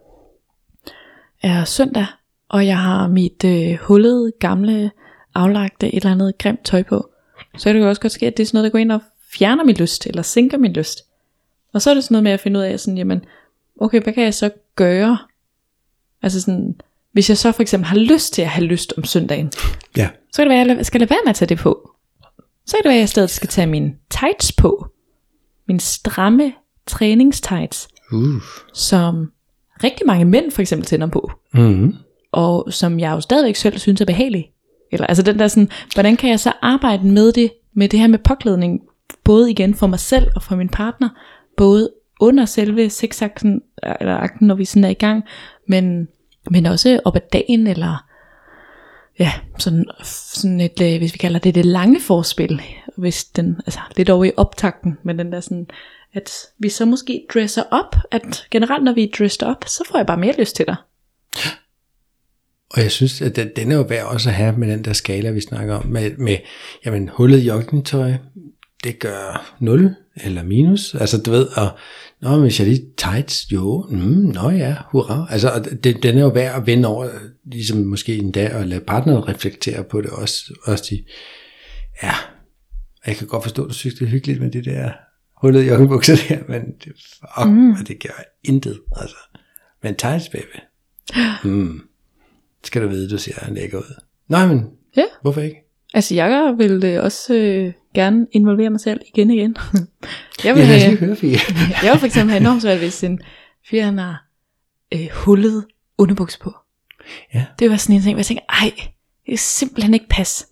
[1.41, 2.05] er søndag,
[2.49, 4.91] og jeg har mit øh, hullede, gamle,
[5.36, 7.10] aflagte et eller andet grimt tøj på.
[7.58, 8.91] Så kan det jo også godt ske, at det er sådan noget, der går ind
[8.91, 9.01] og
[9.38, 11.03] fjerner min lyst, eller sænker min lyst.
[11.73, 13.25] Og så er det sådan noget med at finde ud af, sådan, jamen,
[13.81, 15.17] okay, hvad kan jeg så gøre?
[16.21, 16.75] Altså sådan,
[17.12, 19.51] hvis jeg så for eksempel har lyst til at have lyst om søndagen,
[19.97, 20.10] Ja.
[20.34, 21.91] så kan det være, at jeg skal lade være med at tage det på.
[22.65, 24.88] Så kan det være, at jeg stedet skal tage min tights på.
[25.67, 26.53] Min stramme
[26.88, 28.41] træningstights, Uh.
[28.73, 29.31] som
[29.84, 31.31] rigtig mange mænd for eksempel tænder på.
[31.53, 31.95] Mm.
[32.35, 34.51] Og som jeg jo stadigvæk selv synes er behagelig.
[34.91, 38.07] Eller altså den der sådan, hvordan kan jeg så arbejde med det, med det her
[38.07, 38.81] med påklædning,
[39.23, 41.09] både igen for mig selv og for min partner,
[41.57, 43.61] både under selve sexakten,
[43.99, 45.23] eller akten, når vi sådan er i gang,
[45.67, 46.07] men,
[46.51, 48.05] men også op ad dagen, eller
[49.19, 52.61] ja, sådan, sådan et, øh, hvis vi kalder det det lange forspil,
[52.97, 55.67] hvis den, altså lidt over i optakten, men den der sådan,
[56.13, 59.97] at vi så måske dresser op, at generelt når vi er dressed op, så får
[59.97, 60.75] jeg bare mere lyst til dig.
[62.75, 64.93] Og jeg synes, at den, den er jo værd også at have med den der
[64.93, 65.85] skala, vi snakker om.
[65.85, 66.38] Med, med
[66.85, 68.13] jamen, hullet joggingtøj,
[68.83, 70.95] det gør 0 eller minus.
[70.95, 71.69] Altså du ved, og
[72.21, 73.97] nå, hvis jeg lige tights, jo, mm,
[74.33, 75.27] nå ja, hurra.
[75.29, 77.09] Altså og det, den er jo værd at vende over,
[77.45, 80.53] ligesom måske en dag, og lade partneren reflektere på det også.
[80.63, 81.05] Også sige,
[82.03, 82.13] ja,
[83.05, 84.91] jeg kan godt forstå, at du synes, det er hyggeligt med det der
[85.41, 87.75] hullet joggingbukser der, men det, fuck, mm.
[87.88, 88.79] det gør intet.
[88.95, 89.17] Altså.
[89.83, 90.57] Men tights, baby.
[91.43, 91.81] Mm.
[92.65, 94.01] Skal du vide, du ser lækker ud.
[94.28, 94.65] Nej, men
[94.97, 95.04] Ja.
[95.21, 95.56] hvorfor ikke?
[95.93, 99.56] Altså jeg vil øh, også øh, gerne involvere mig selv igen igen.
[100.45, 101.38] jeg, vil, Ja, have, lige høre, Fie.
[101.84, 103.19] jeg vil for eksempel have enormt svært, hvis en
[103.69, 104.25] fyr han har
[104.93, 105.65] øh, hullet
[105.97, 106.54] underbuks på.
[107.34, 107.45] Ja.
[107.60, 108.71] Det var sådan en ting, hvor jeg tænker, ej,
[109.25, 110.47] det er simpelthen ikke pas.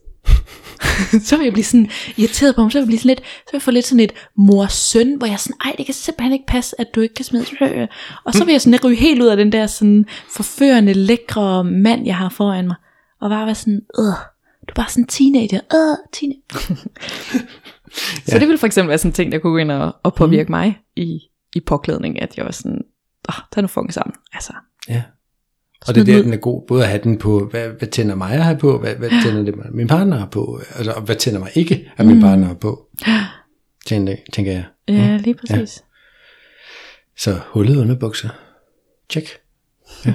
[1.27, 3.51] så vil jeg blive sådan irriteret på ham, så vil jeg blive sådan lidt, så
[3.51, 6.33] vil jeg få lidt sådan et mor-søn, hvor jeg er sådan, ej, det kan simpelthen
[6.33, 7.45] ikke passe, at du ikke kan smide.
[8.23, 12.05] Og så vil jeg sådan ryge helt ud af den der sådan forførende, lækre mand,
[12.05, 12.75] jeg har foran mig,
[13.21, 14.15] og bare være sådan, øh,
[14.67, 16.75] du er bare sådan en teenager, øh, teenager.
[18.29, 20.15] Så det vil for eksempel være sådan en ting, der kunne gå ind og, og
[20.15, 20.51] påvirke mm.
[20.51, 21.19] mig i,
[21.55, 22.81] i påklædning, at jeg var sådan,
[23.29, 24.15] åh, tag nu fucking sammen.
[24.33, 24.53] Altså,
[24.89, 25.01] Ja.
[25.87, 28.15] Og det er der, den er god, både at have den på, hvad, hvad tænder
[28.15, 31.15] mig at have på, hvad, hvad tænder det min partner har på, altså, og hvad
[31.15, 32.87] tænder mig ikke, at min partner har på,
[33.85, 34.65] tænker, tænker jeg.
[34.87, 35.83] ja, lige præcis.
[37.17, 38.29] Så hullet underbukser.
[39.09, 39.27] Check.
[40.05, 40.13] Ja.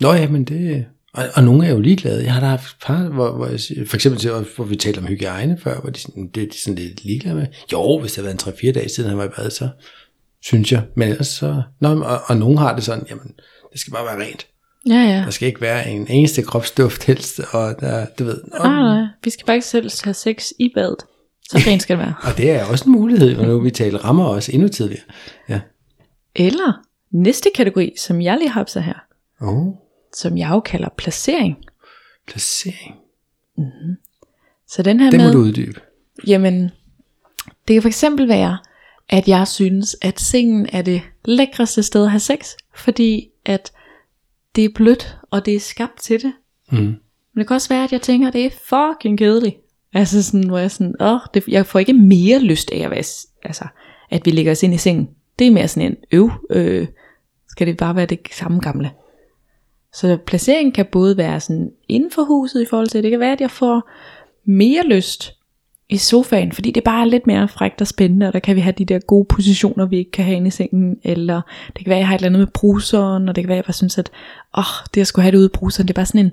[0.00, 0.86] Nå ja, men det...
[1.14, 2.24] Og, og nogle er jo ligeglade.
[2.24, 5.06] Jeg har da haft par, hvor, hvor jeg, for eksempel til, hvor vi talte om
[5.06, 7.46] hygiejne før, hvor de, sådan, det er de sådan lidt ligeglade med.
[7.72, 9.68] Jo, hvis det har været en 3-4 dage siden, han var i bad, så
[10.42, 10.82] synes jeg.
[10.96, 11.62] Men ellers så...
[11.80, 13.32] Nå, og, og nogen har det sådan, jamen,
[13.72, 14.46] det skal bare være rent.
[14.88, 15.16] Ja, ja.
[15.24, 18.40] Der skal ikke være en eneste kropsduft helst, og der, du ved.
[18.52, 20.98] Og, Nej, nej, vi skal bare ikke selv have sex i badet.
[21.50, 22.14] Så rent skal det være.
[22.30, 25.02] og det er også en mulighed, og nu vi taler rammer også endnu tidligere.
[25.48, 25.60] Ja.
[26.34, 28.94] Eller næste kategori, som jeg lige har her,
[29.40, 29.74] Oh,
[30.16, 31.56] som jeg jo kalder placering.
[32.28, 32.94] placering.
[34.68, 35.80] Så den her Det må med, du uddybe.
[36.26, 36.62] jamen,
[37.68, 38.58] det kan for eksempel være,
[39.08, 43.72] at jeg synes, at sengen er det lækreste sted at have sex, fordi at
[44.56, 46.32] det er blødt, og det er skabt til det.
[46.72, 46.78] Mm.
[46.78, 49.56] Men det kan også være, at jeg tænker, at det er fucking kedeligt.
[49.94, 53.04] Altså sådan, hvor jeg sådan, åh, det, jeg får ikke mere lyst af at være,
[53.42, 53.64] altså,
[54.10, 55.08] at vi lægger os ind i sengen.
[55.38, 56.86] Det er mere sådan en øv, øh,
[57.48, 58.90] skal det bare være det samme gamle.
[59.94, 63.32] Så placeringen kan både være sådan inden for huset i forhold til, det kan være,
[63.32, 63.90] at jeg får
[64.44, 65.32] mere lyst
[65.92, 68.60] i sofaen, fordi det bare er lidt mere frækt og spændende, og der kan vi
[68.60, 71.86] have de der gode positioner, vi ikke kan have inde i sengen, eller det kan
[71.90, 73.64] være, at jeg har et eller andet med bruseren, og det kan være, at jeg
[73.64, 74.10] bare synes, at
[74.58, 76.32] åh, det jeg skulle have det ude i bruseren, det er bare sådan en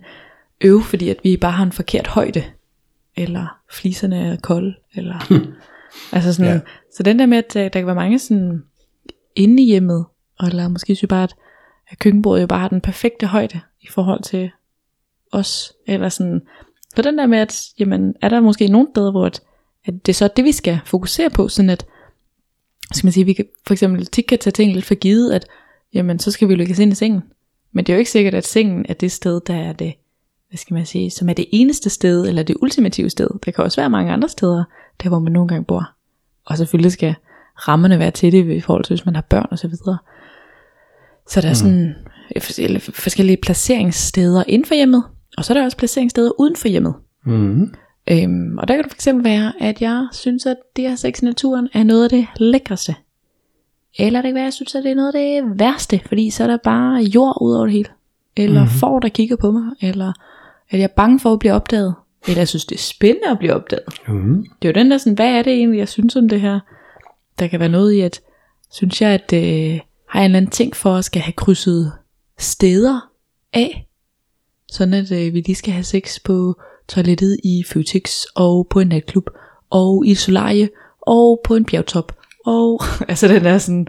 [0.62, 2.44] øv, fordi at vi bare har en forkert højde,
[3.16, 5.44] eller fliserne er kolde, eller
[6.12, 6.60] altså sådan, Ja.
[6.96, 8.64] så den der med, at der, der kan være mange sådan
[9.36, 10.06] inde i hjemmet,
[10.44, 11.36] eller måske synes jeg bare, at,
[11.90, 14.52] at køkkenbordet jo bare har den perfekte højde i forhold til
[15.32, 16.42] os, eller sådan,
[16.96, 19.42] på den der med, at jamen, er der måske nogle steder, hvor at,
[19.90, 21.86] at det er så det, vi skal fokusere på, sådan at,
[22.94, 25.46] skal man sige, vi kan for eksempel tit kan tage ting lidt for givet, at
[25.94, 27.22] jamen, så skal vi os ind i sengen.
[27.72, 29.94] Men det er jo ikke sikkert, at sengen er det sted, der er det,
[30.50, 33.28] hvad skal man sige, som er det eneste sted, eller det ultimative sted.
[33.46, 34.64] Der kan også være mange andre steder,
[35.04, 35.92] der hvor man nogle gange bor.
[36.46, 37.16] Og selvfølgelig skal
[37.56, 39.98] rammerne være til det, i forhold til, hvis man har børn og så videre.
[41.28, 41.96] Så der er sådan
[42.42, 45.04] forskellige, forskellige placeringssteder inden for hjemmet,
[45.38, 46.94] og så er der også placeringssteder uden for hjemmet.
[47.26, 47.74] Mm.
[48.12, 51.22] Øhm, og der kan det for eksempel være, at jeg synes, at det her sex
[51.22, 52.96] i naturen er noget af det lækreste.
[53.98, 56.30] Eller det kan være, at jeg synes, at det er noget af det værste, fordi
[56.30, 57.90] så er der bare jord ud over det hele.
[58.38, 58.80] Eller mm-hmm.
[58.80, 59.64] får, der kigger på mig.
[59.82, 60.14] Eller
[60.70, 61.96] at jeg er bange for at blive opdaget.
[62.28, 63.84] Eller jeg synes, det er spændende at blive opdaget.
[64.08, 64.46] Mm.
[64.62, 66.60] Det er jo den der sådan, hvad er det egentlig, jeg synes om det her?
[67.40, 68.22] Der kan være noget i, at
[68.72, 71.92] synes jeg, at øh, har jeg en eller anden ting for at skal have krydset
[72.38, 73.10] steder
[73.54, 73.88] af,
[74.72, 78.88] sådan at øh, vi lige skal have sex på toilettet i Føtex, og på en
[78.88, 79.30] natklub,
[79.70, 80.70] og i et solarie,
[81.02, 83.88] og på en bjergtop, og altså den der sådan,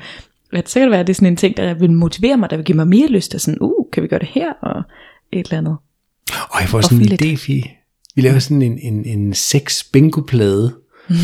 [0.53, 2.51] at så kan det være, at det er sådan en ting, der vil motivere mig,
[2.51, 4.83] der vil give mig mere lyst, og sådan, uh, kan vi gøre det her, og
[5.33, 5.77] et eller andet.
[6.51, 7.63] Og jeg får sådan en idé, Fie.
[8.15, 10.75] Vi laver sådan en, en, en sex bingo plade.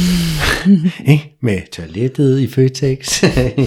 [1.07, 1.37] Ikke?
[1.43, 3.23] Med toilettet i Føtex,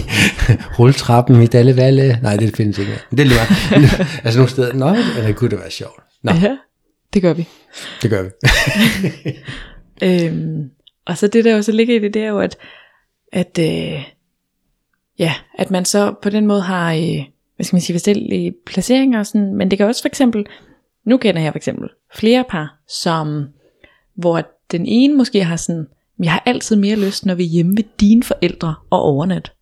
[0.78, 2.18] rulletrappen i Dalle Valle.
[2.22, 2.90] Nej, det findes ikke.
[2.90, 3.00] mere.
[3.10, 3.38] Det er lige
[3.80, 4.00] meget.
[4.24, 4.72] altså nogle steder.
[4.72, 6.02] Nå, eller kunne det være sjovt?
[6.22, 6.56] Nå, Ja,
[7.14, 7.48] det gør vi
[8.02, 8.30] det gør vi.
[10.02, 10.70] Øhm,
[11.06, 12.58] og så det der jo så ligger i det, det er jo, at,
[13.32, 14.04] at, øh,
[15.18, 17.24] ja, at man så på den måde har, øh,
[17.56, 20.46] hvad skal man sige, forskellige placeringer og sådan, men det kan også for eksempel,
[21.04, 23.46] nu kender jeg for eksempel flere par, som,
[24.14, 25.86] hvor den ene måske har sådan,
[26.18, 29.52] jeg har altid mere lyst, når vi er hjemme ved dine forældre og overnat.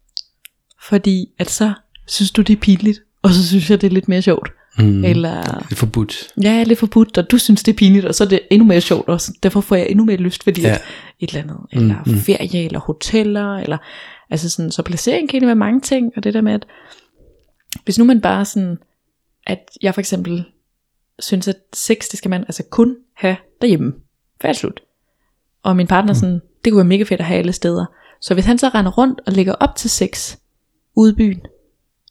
[0.88, 1.72] Fordi at så
[2.06, 4.52] synes du, det er pinligt, og så synes jeg, det er lidt mere sjovt.
[4.78, 5.04] Mm.
[5.04, 6.28] Eller Det er forbudt.
[6.42, 8.80] Ja, lidt forbudt, og du synes, det er pinligt, og så er det endnu mere
[8.80, 10.68] sjovt, og så derfor får jeg endnu mere lyst, fordi Ja.
[10.68, 10.76] ja.
[11.20, 12.18] et eller andet, eller Mm, mm.
[12.18, 13.78] ferie, eller hoteller, eller,
[14.30, 16.66] altså sådan, så placering kan egentlig være mange ting, og det der med, at
[17.84, 18.76] hvis nu man bare sådan,
[19.46, 20.44] at jeg for eksempel
[21.18, 23.92] synes, at sex, det skal man altså kun have derhjemme,
[24.42, 24.80] færdig slut.
[25.62, 26.18] Og min partner Mm.
[26.18, 27.86] sådan, det kunne være mega fedt at have alle steder.
[28.20, 30.36] Så hvis han så render rundt og lægger op til sex
[30.96, 31.40] ude i byen,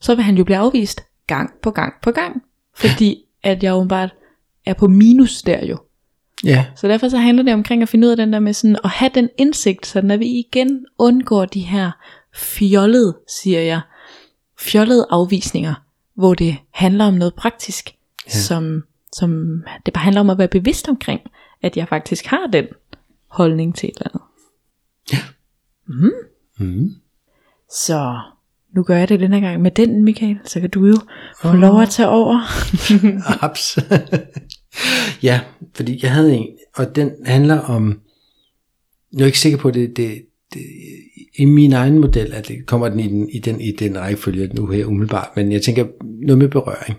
[0.01, 2.43] så vil han jo blive afvist gang på gang på gang.
[2.75, 4.09] Fordi at jeg bare
[4.65, 5.77] er på minus der jo.
[6.43, 8.77] Ja, Så derfor så handler det omkring at finde ud af den der med sådan
[8.83, 11.91] at have den indsigt, sådan at vi igen undgår de her
[12.33, 13.81] fjollede, siger jeg,
[14.59, 15.73] fjollede afvisninger,
[16.15, 18.31] hvor det handler om noget praktisk, ja.
[18.31, 18.83] som,
[19.13, 21.21] som det bare handler om at være bevidst omkring,
[21.61, 22.65] at jeg faktisk har den
[23.27, 24.21] holdning til et eller andet.
[26.57, 26.95] mm.
[27.71, 28.19] Så
[28.77, 30.95] nu gør jeg det den her gang med den, Michael, så kan du jo
[31.41, 32.39] få lov at tage over.
[33.45, 33.79] Abs.
[35.23, 35.39] ja,
[35.75, 37.99] fordi jeg havde en, og den handler om,
[39.13, 40.21] jeg er ikke sikker på det, det,
[40.53, 40.61] det
[41.35, 44.47] i min egen model, at det kommer den i den, i den, i den rækkefølge
[44.47, 46.97] nu her umiddelbart, men jeg tænker noget med berøring.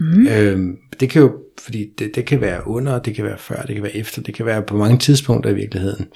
[0.00, 0.26] Mm.
[0.26, 3.74] Øhm, det kan jo, fordi det, det kan være under, det kan være før, det
[3.74, 6.06] kan være efter, det kan være på mange tidspunkter i virkeligheden.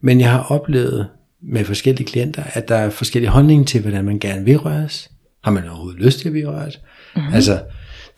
[0.00, 1.08] Men jeg har oplevet
[1.48, 5.10] med forskellige klienter, at der er forskellige holdninger til, hvordan man gerne vil røres.
[5.44, 6.80] Har man overhovedet lyst til at blive rørt?
[7.16, 7.34] Mm-hmm.
[7.34, 7.62] Altså,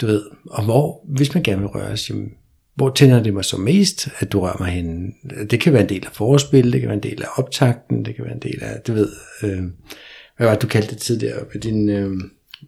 [0.00, 2.28] du ved, og hvor, hvis man gerne vil røres, jamen,
[2.74, 5.14] hvor tænder det mig så mest, at du rører mig hen?
[5.50, 8.16] Det kan være en del af forspil, det kan være en del af optakten, det
[8.16, 9.08] kan være en del af, du ved,
[9.42, 9.62] øh,
[10.36, 11.44] hvad var det, du kaldte det tidligere?
[11.52, 12.10] Med din, øh,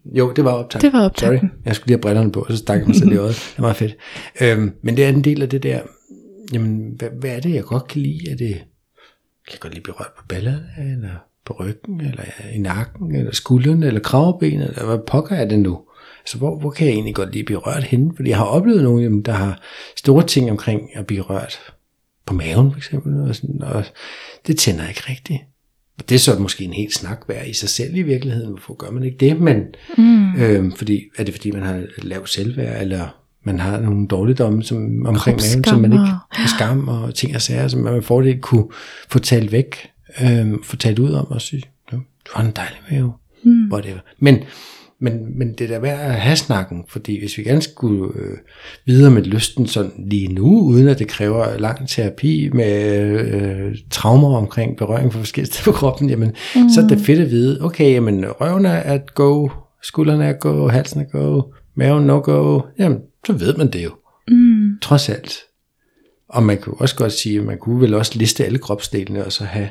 [0.05, 0.91] jo, det var optakten.
[0.91, 1.39] Det var optakten.
[1.49, 3.35] Sorry, jeg skulle lige have brillerne på, så stak jeg mig selv i øjet.
[3.35, 3.97] Det meget fedt.
[4.41, 5.81] Øhm, men det er en del af det der,
[6.53, 8.31] jamen, hvad, hvad er det, jeg godt kan lide?
[8.31, 8.57] Er det,
[9.49, 11.15] kan jeg godt lide at blive rørt på ballerne, eller
[11.47, 12.25] på ryggen, eller
[12.55, 15.81] i nakken, eller skulderen, eller kravbenet, eller hvad pokker er det nu?
[16.21, 18.13] Altså, hvor, hvor kan jeg egentlig godt lide at blive rørt henne?
[18.17, 19.63] Fordi jeg har oplevet nogen, jamen, der har
[19.97, 21.59] store ting omkring at blive rørt
[22.27, 23.85] på maven for eksempel, og, sådan, og
[24.47, 25.41] det tænder ikke rigtigt.
[25.99, 28.51] Og det er så måske en helt snak værd i sig selv i virkeligheden.
[28.51, 29.41] Hvorfor gør man ikke det?
[29.41, 29.65] Men,
[29.99, 30.37] mm.
[30.37, 33.18] øhm, fordi, er det fordi, man har lav selvværd, eller
[33.49, 37.43] man har nogle dårligdomme som, omkring maven, som man ikke har skam og ting og
[37.43, 38.65] sager, som man får det kunne
[39.11, 39.77] få talt væk,
[40.23, 42.01] øhm, få talt ud om og sige, du
[42.35, 43.13] har en dejlig mave.
[43.45, 43.73] Mm.
[43.73, 43.99] Whatever.
[44.19, 44.39] Men,
[45.01, 48.37] men, men det er da værd at have snakken, fordi hvis vi gerne skulle øh,
[48.87, 54.37] videre med lysten sådan lige nu, uden at det kræver lang terapi med øh, traumer
[54.37, 56.69] omkring berøring for forskellige steder på kroppen, jamen, mm.
[56.69, 59.49] så er det fedt at vide, okay, jamen, røven er at go,
[59.83, 61.43] skuldrene er go, halsen er go,
[61.79, 63.91] maven no go, jamen, så ved man det jo.
[64.29, 64.79] Mm.
[64.83, 65.39] Trods alt.
[66.29, 69.33] Og man kunne også godt sige, at man kunne vel også liste alle kropsdelene, og
[69.33, 69.69] så have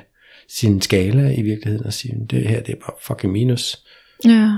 [0.49, 3.77] sin skala i virkeligheden, og sige, det her det er bare fucking minus.
[4.25, 4.51] Ja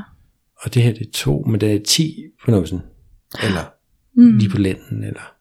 [0.62, 2.82] og det her det er to, men det er 10 på numsen,
[3.44, 3.72] eller
[4.14, 4.38] mm.
[4.38, 5.34] lige på lænden, eller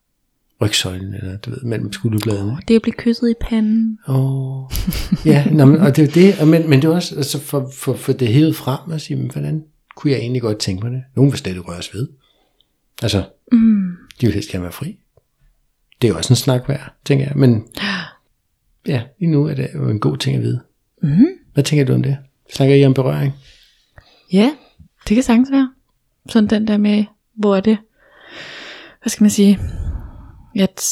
[0.62, 2.52] rygsøjlen, eller du ved, mellem skulderbladene.
[2.52, 3.98] Oh, det at blive kysset i panden.
[4.08, 4.70] Åh, oh.
[5.26, 7.70] ja, nå, men, og det er det, og, men, men det er også altså for,
[7.74, 9.64] for, for det hævet frem og sige, men hvordan
[9.98, 11.04] kunne jeg egentlig godt tænke mig det?
[11.16, 12.08] Nogen vil slet røres ved.
[13.02, 13.96] Altså, mm.
[14.20, 14.98] de vil helst gerne være fri.
[16.02, 17.68] Det er også en snak værd, tænker jeg, men
[18.86, 20.60] ja, lige nu er det jo en god ting at vide.
[21.02, 21.26] Mm.
[21.54, 22.18] Hvad tænker du om det?
[22.52, 23.32] Snakker I om berøring?
[24.32, 24.56] Ja,
[25.08, 25.72] det kan sagtens være.
[26.28, 27.78] Sådan den der med, hvor er det,
[29.02, 29.58] hvad skal man sige,
[30.56, 30.84] at,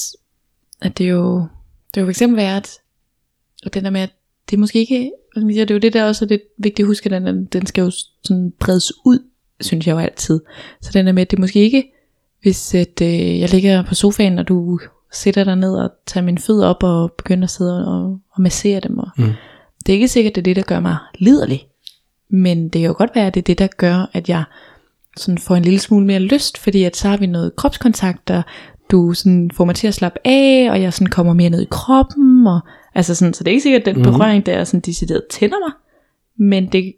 [0.81, 1.41] at det jo,
[1.95, 2.79] det er jo for eksempel være, at,
[3.67, 4.11] og den der med, at
[4.51, 6.29] det er måske ikke, hvad skal man sige, det er jo det der også er
[6.29, 7.91] det vigtigt at huske, at den, den skal jo
[8.25, 9.19] sådan bredes ud,
[9.61, 10.41] synes jeg jo altid.
[10.83, 11.93] Så den der med, at det er måske ikke,
[12.43, 14.79] hvis at, øh, jeg ligger på sofaen, og du
[15.13, 18.81] sætter dig ned og tager mine fødder op og begynder at sidde og, og massere
[18.81, 18.99] dem.
[18.99, 19.33] Og, mm.
[19.87, 21.67] Det er ikke sikkert, det er det, der gør mig liderlig.
[22.31, 24.45] Men det kan jo godt være, at det er det, der gør, at jeg
[25.17, 28.43] sådan får en lille smule mere lyst, fordi at så har vi noget kropskontakt, og
[28.91, 31.69] du sådan får mig til at slappe af, og jeg sådan kommer mere ned i
[31.71, 32.61] kroppen, og
[32.97, 34.13] altså sådan, så det er ikke sikkert, at den mhm.
[34.13, 35.73] berøring der sådan decideret tænder mig,
[36.37, 36.95] men det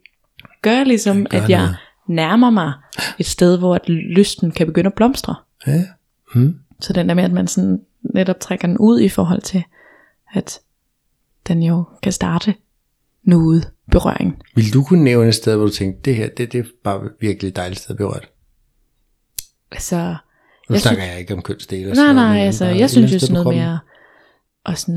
[0.63, 1.77] gør ligesom, gør at jeg noget.
[2.09, 2.73] nærmer mig
[3.19, 5.35] et sted, hvor at lysten kan begynde at blomstre.
[5.67, 5.85] Ja.
[6.35, 6.59] Mm.
[6.81, 7.81] Så den der med, at man sådan
[8.15, 9.65] netop trækker den ud i forhold til,
[10.35, 10.61] at
[11.49, 12.55] den jo kan starte
[13.23, 14.43] noget berøring.
[14.55, 17.01] Vil du kunne nævne et sted, hvor du tænkte, det her, det, det er bare
[17.21, 18.29] virkelig et dejligt sted at berørt?
[19.73, 20.17] Altså...
[20.69, 21.93] Nu jeg snakker synes, jeg ikke om kønsdele.
[21.93, 23.79] Nej, nej, altså, jeg synes jo sådan noget mere,
[24.65, 24.95] og sådan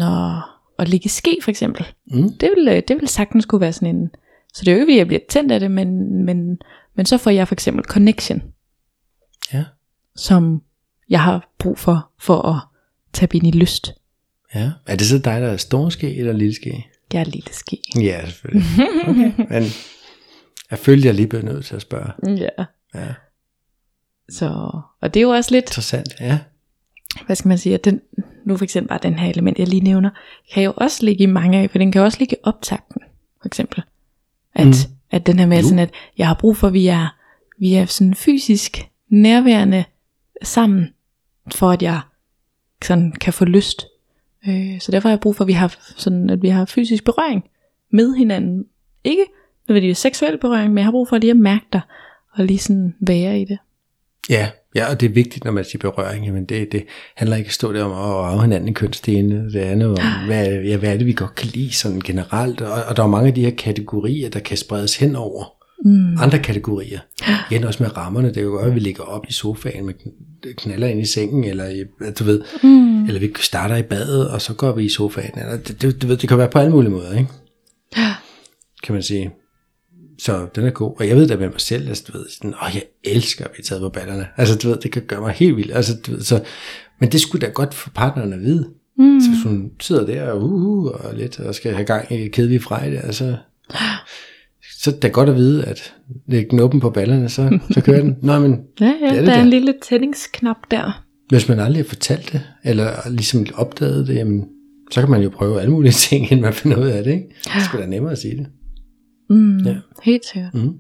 [0.82, 1.86] at, ligge ske for eksempel.
[2.08, 2.34] Mm.
[2.34, 4.10] Det, vil, øh, det vil sagtens kunne være sådan en,
[4.54, 6.62] så det er jo ikke, at jeg bliver tændt af det, men, men,
[6.96, 8.42] men så får jeg for eksempel connection.
[9.54, 9.64] Ja.
[10.16, 10.62] Som
[11.10, 12.60] jeg har brug for, for at
[13.14, 13.94] tage ind i lyst.
[14.56, 14.72] Ja.
[14.88, 16.88] Er det så dig, der er stor ske eller lille ske?
[17.14, 17.84] Jeg er lille ski.
[17.96, 18.64] Ja, selvfølgelig.
[19.08, 19.34] Okay.
[19.50, 19.64] Men
[20.72, 22.38] jeg følte, jeg lige blev nødt til at spørge.
[22.38, 22.66] Ja.
[22.96, 23.14] Ja.
[24.30, 25.66] Så, og det er jo også lidt...
[25.66, 26.40] Interessant, ja.
[27.26, 28.02] Hvad skal man sige, at den,
[28.46, 30.10] nu for eksempel bare den her element, jeg lige nævner,
[30.54, 33.02] kan jo også ligge i mange af, for den kan også ligge i optakten,
[33.42, 33.84] for eksempel.
[34.54, 34.96] At, mm.
[35.12, 37.16] at den her med sådan, at jeg har brug for, at vi er,
[37.60, 39.84] vi er sådan fysisk nærværende
[40.44, 40.94] sammen,
[41.52, 42.02] for at jeg
[42.82, 43.88] sådan kan få lyst
[44.48, 47.04] Øh, så derfor har jeg brug for, at vi har, sådan, at vi har fysisk
[47.04, 47.44] berøring
[47.92, 48.66] med hinanden.
[49.04, 49.26] Ikke
[49.68, 51.82] nødvendigvis seksuel berøring, men jeg har brug for lige at mærke dig,
[52.32, 53.58] og lige sådan være i det.
[54.30, 56.84] Ja, ja, og det er vigtigt, når man siger berøring, jamen det, det
[57.16, 60.48] handler ikke at stå der om at rave hinanden i kønsdelene, det andet om, hvad,
[60.48, 63.28] ja, hvad er det, vi godt kan lide sådan generelt, og, og der er mange
[63.28, 65.46] af de her kategorier, der kan spredes hen over
[65.86, 66.18] mm.
[66.18, 67.00] andre kategorier.
[67.52, 69.94] Igen også med rammerne, det er jo godt, at vi ligger op i sofaen med
[70.56, 71.84] knaller ind i sengen, eller i,
[72.20, 73.06] du ved, mm.
[73.06, 75.40] eller vi starter i badet, og så går vi i sofaen.
[75.40, 77.30] Eller, det, det, du ved, det kan være på alle mulige måder, ikke?
[77.98, 78.14] Ja.
[78.84, 79.32] Kan man sige.
[80.22, 80.96] Så den er god.
[81.00, 83.52] Og jeg ved da med mig selv, altså, du ved, sådan, åh, jeg elsker at
[83.52, 84.28] blive taget på ballerne.
[84.38, 85.76] Altså, du ved, det kan gøre mig helt vildt.
[85.76, 86.44] Altså, du ved, så,
[87.00, 88.70] men det skulle da godt for partneren at vide.
[88.98, 89.22] Mm.
[89.22, 92.28] Så hvis hun sidder der og, uh, uh, og lidt, og skal have gang i
[92.28, 93.36] kedelig frejde, altså,
[94.80, 95.94] så det er godt at vide, at
[96.32, 98.18] det er knuppen på ballerne, så, så kører den.
[98.28, 101.04] Nå, men ja, ja, det er det der er en lille tændingsknap der.
[101.30, 104.46] Hvis man aldrig har fortalt det, eller ligesom opdaget det, jamen,
[104.92, 107.12] så kan man jo prøve alle mulige ting, inden man finder ud af det.
[107.12, 107.28] Ikke?
[107.44, 108.48] Det skulle da nemmere at sige det.
[109.34, 109.76] Mm, ja.
[110.04, 110.54] Helt sikkert.
[110.54, 110.78] Mm.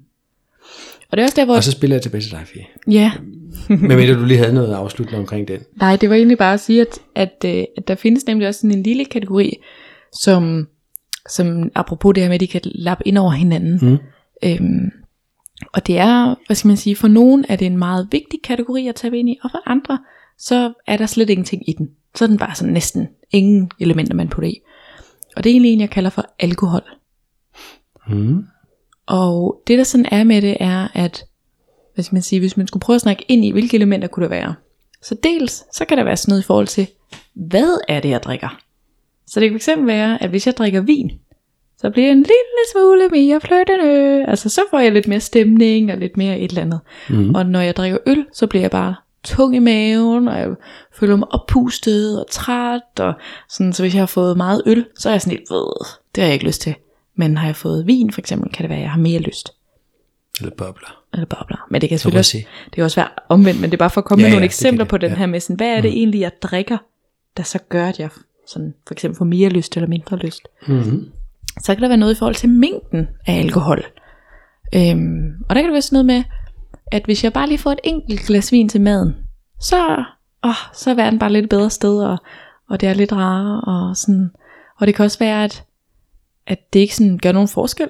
[1.12, 1.56] Og det er også der, hvor...
[1.56, 2.64] Og så spiller jeg tilbage til dig, Fie.
[2.88, 3.12] Ja.
[3.70, 5.60] Men mener du lige havde noget afsluttende omkring den?
[5.76, 8.60] Nej, det var egentlig bare at sige, at, at, øh, at der findes nemlig også
[8.60, 9.58] sådan en lille kategori,
[10.22, 10.68] som
[11.30, 13.80] som apropos det her med, at de kan lappe ind over hinanden.
[13.82, 13.97] Mm.
[14.43, 14.91] Øhm,
[15.74, 18.88] og det er, hvad skal man sige, for nogen er det en meget vigtig kategori
[18.88, 19.99] at tage ind i, og for andre,
[20.38, 21.89] så er der slet ingenting i den.
[22.16, 24.62] Så er den bare sådan næsten ingen elementer, man putter i.
[25.36, 26.82] Og det er egentlig en, jeg kalder for alkohol.
[28.12, 28.45] Mm.
[29.07, 31.26] Og det der sådan er med det, er at,
[31.93, 34.24] hvad skal man sige, hvis man skulle prøve at snakke ind i, hvilke elementer kunne
[34.24, 34.55] det være.
[35.01, 36.88] Så dels, så kan der være sådan noget i forhold til,
[37.34, 38.59] hvad er det, jeg drikker?
[39.28, 41.12] Så det kan fx være, at hvis jeg drikker vin,
[41.78, 44.26] så bliver jeg en lille smule mere flyttende.
[44.28, 46.80] Altså så får jeg lidt mere stemning og lidt mere et eller andet.
[47.09, 47.36] Mm.
[47.36, 50.49] Og når jeg drikker øl, så bliver jeg bare tung i maven, og jeg
[50.93, 52.99] føler mig oppustet og træt.
[52.99, 53.14] Og
[53.49, 55.86] sådan, så hvis jeg har fået meget øl, så er jeg sådan lidt, ved,
[56.16, 56.76] det har jeg ikke lyst til.
[57.16, 59.53] Men har jeg fået vin for eksempel, kan det være, at jeg har mere lyst.
[60.39, 61.03] Eller bobler.
[61.14, 61.68] Eller bobler.
[61.70, 64.01] Men det kan selvfølgelig også, det kan også være omvendt, men det er bare for
[64.01, 65.18] at komme ja, med nogle ja, eksempler på den ja.
[65.18, 65.97] her med sådan, hvad er det mm.
[65.97, 66.78] egentlig, jeg drikker,
[67.38, 68.09] der så gør, at jeg
[68.47, 70.47] sådan, for eksempel får mere lyst eller mindre lyst.
[70.68, 71.12] Mm-hmm.
[71.64, 73.84] Så kan der være noget i forhold til mængden af alkohol.
[74.76, 76.24] Øhm, og der kan det være sådan noget med,
[76.91, 79.16] at hvis jeg bare lige får et enkelt glas vin til maden,
[79.59, 80.03] så,
[80.43, 82.18] åh, så er verden bare lidt bedre sted, og,
[82.70, 84.32] og det er lidt rarere, og sådan.
[84.80, 85.64] Og det kan også være, at,
[86.52, 87.89] at det ikke sådan gør nogen forskel.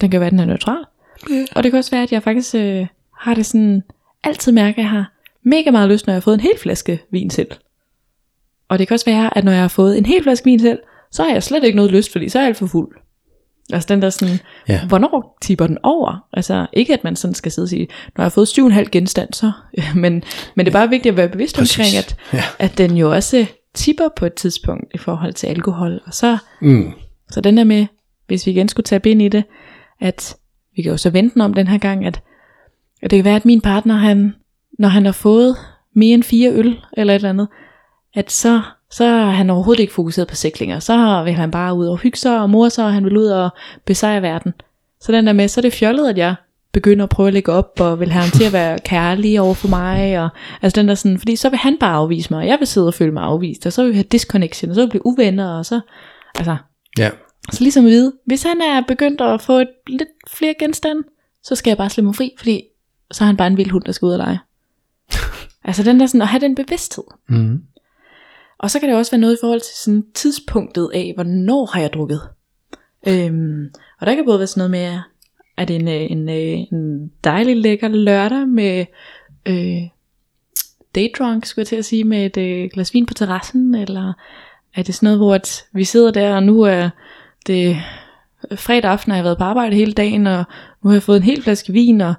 [0.00, 0.84] Den kan være, at den er neutral.
[1.30, 1.46] Yeah.
[1.56, 2.86] Og det kan også være, at jeg faktisk øh,
[3.18, 3.82] har det sådan,
[4.24, 7.02] altid mærker, at jeg har mega meget lyst, når jeg har fået en hel flaske
[7.10, 7.50] vin selv.
[8.68, 10.78] Og det kan også være, at når jeg har fået en hel flaske vin selv,
[11.12, 12.96] så har jeg slet ikke noget lyst, fordi så er jeg alt for fuld.
[13.72, 14.38] Altså den der sådan,
[14.68, 14.86] ja.
[14.86, 16.26] hvornår tipper den over?
[16.32, 19.32] Altså ikke at man sådan skal sidde og sige, når jeg har fået 7,5 genstand,
[19.32, 19.52] så,
[19.94, 20.22] men,
[20.54, 21.78] men det er bare vigtigt at være bevidst Præcis.
[21.78, 22.42] omkring, at, ja.
[22.58, 26.00] at den jo også tipper på et tidspunkt i forhold til alkohol.
[26.06, 26.92] Og så, mm.
[27.30, 27.86] Så den der med,
[28.26, 29.44] hvis vi igen skulle tage ind i det,
[30.00, 30.36] at
[30.76, 32.22] vi kan jo så vente om den her gang, at,
[33.02, 34.34] at det kan være, at min partner, han,
[34.78, 35.56] når han har fået
[35.94, 37.48] mere end fire øl, eller et eller andet,
[38.14, 38.60] at så,
[38.90, 40.78] så er han overhovedet ikke fokuseret på sæklinger.
[40.78, 43.26] Så vil han bare ud og hygge sig og mor sig, og han vil ud
[43.26, 43.50] og
[43.84, 44.54] besejre verden.
[45.00, 46.34] Så den der med, så er det fjollet, at jeg
[46.72, 49.54] begynder at prøve at lægge op, og vil have ham til at være kærlig over
[49.54, 50.28] for mig, og
[50.62, 52.86] altså den der sådan, fordi så vil han bare afvise mig, og jeg vil sidde
[52.86, 55.06] og føle mig afvist, og så vil vi have disconnection, og så vil vi blive
[55.06, 55.80] uvenner, og så,
[56.38, 56.56] altså,
[56.98, 57.10] ja.
[57.52, 61.02] så ligesom at vide, hvis han er begyndt at få et, lidt flere genstande,
[61.42, 62.62] så skal jeg bare slippe mig fri, fordi
[63.10, 64.38] så er han bare en vild hund, der skal ud og lege.
[65.68, 67.04] altså den der sådan, at have den bevidsthed.
[67.28, 67.62] Mm.
[68.58, 71.80] Og så kan det også være noget i forhold til sådan tidspunktet af, hvornår har
[71.80, 72.20] jeg drukket.
[73.08, 73.70] Øhm,
[74.00, 75.00] og der kan både være sådan noget med,
[75.56, 78.86] at en, øh, en, øh, en dejlig lækker lørdag med
[79.46, 79.82] øh,
[80.94, 84.12] daydrunk, skulle jeg til at sige, med et øh, glas vin på terrassen, eller
[84.76, 86.90] er det sådan noget, hvor at vi sidder der, og nu er
[87.46, 87.76] det
[88.56, 90.44] fredag aften, og jeg har været på arbejde hele dagen, og
[90.82, 92.14] nu har jeg fået en hel flaske vin, og,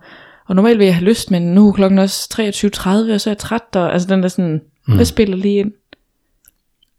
[0.47, 3.32] og normalt vil jeg have lyst, men nu er klokken også 23.30, og så er
[3.32, 4.95] jeg træt, og altså den der sådan, mm.
[4.95, 5.72] hvad spiller lige ind?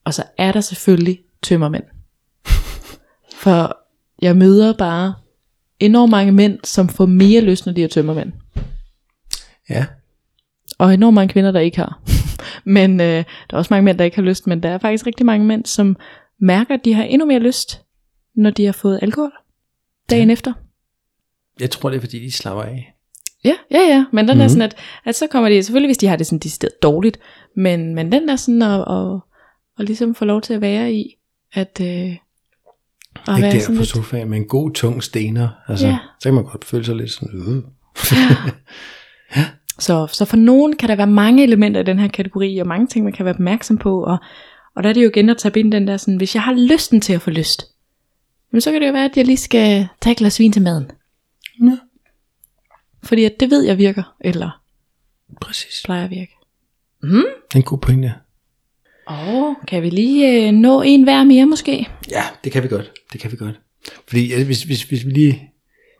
[0.05, 1.85] Og så er der selvfølgelig tømmermænd.
[3.43, 3.77] For
[4.23, 5.15] jeg møder bare
[5.81, 8.33] enormt mange mænd, som får mere lyst, når de er tømmermænd.
[9.71, 9.87] Ja.
[10.79, 12.01] Og enormt mange kvinder, der ikke har.
[12.65, 15.07] Men øh, der er også mange mænd, der ikke har lyst, men der er faktisk
[15.07, 15.97] rigtig mange mænd, som
[16.41, 17.83] mærker, at de har endnu mere lyst,
[18.35, 19.33] når de har fået alkohol
[20.11, 20.33] dagen ja.
[20.33, 20.53] efter.
[21.61, 22.95] Jeg tror, det er fordi, de slapper af.
[23.45, 24.05] Ja, ja, ja.
[24.13, 24.41] Men den mm-hmm.
[24.41, 24.49] er mhm.
[24.49, 27.21] sådan, at, at så kommer de, selvfølgelig hvis de har det sådan de steder dårligt,
[27.57, 29.21] men, men den der sådan at, at,
[29.79, 31.17] og ligesom få lov til at være i,
[31.53, 31.81] at...
[31.83, 32.17] Øh,
[33.29, 35.99] at Ikke der på sofaen med en god tung stener, altså, ja.
[36.21, 37.63] så kan man godt føle sig lidt sådan, øh.
[39.37, 39.45] ja.
[39.79, 42.87] Så, så for nogen kan der være mange elementer i den her kategori, og mange
[42.87, 44.19] ting, man kan være opmærksom på, og,
[44.77, 46.53] og der er det jo igen at tage ind den der sådan, hvis jeg har
[46.53, 47.65] lysten til at få lyst,
[48.51, 50.63] men så kan det jo være, at jeg lige skal tage et glas vin til
[50.63, 50.91] maden.
[51.63, 51.79] Ja.
[53.03, 54.63] Fordi at det ved jeg virker, eller
[55.41, 55.83] Præcis.
[55.85, 56.33] plejer at virke.
[57.03, 57.25] Mm.
[57.57, 58.15] En god pointe.
[59.07, 61.89] Og kan vi lige øh, nå en hver mere måske?
[62.11, 62.93] Ja, det kan vi godt.
[63.13, 63.61] Det kan vi godt.
[64.09, 65.51] Fordi ja, hvis, hvis, hvis vi lige...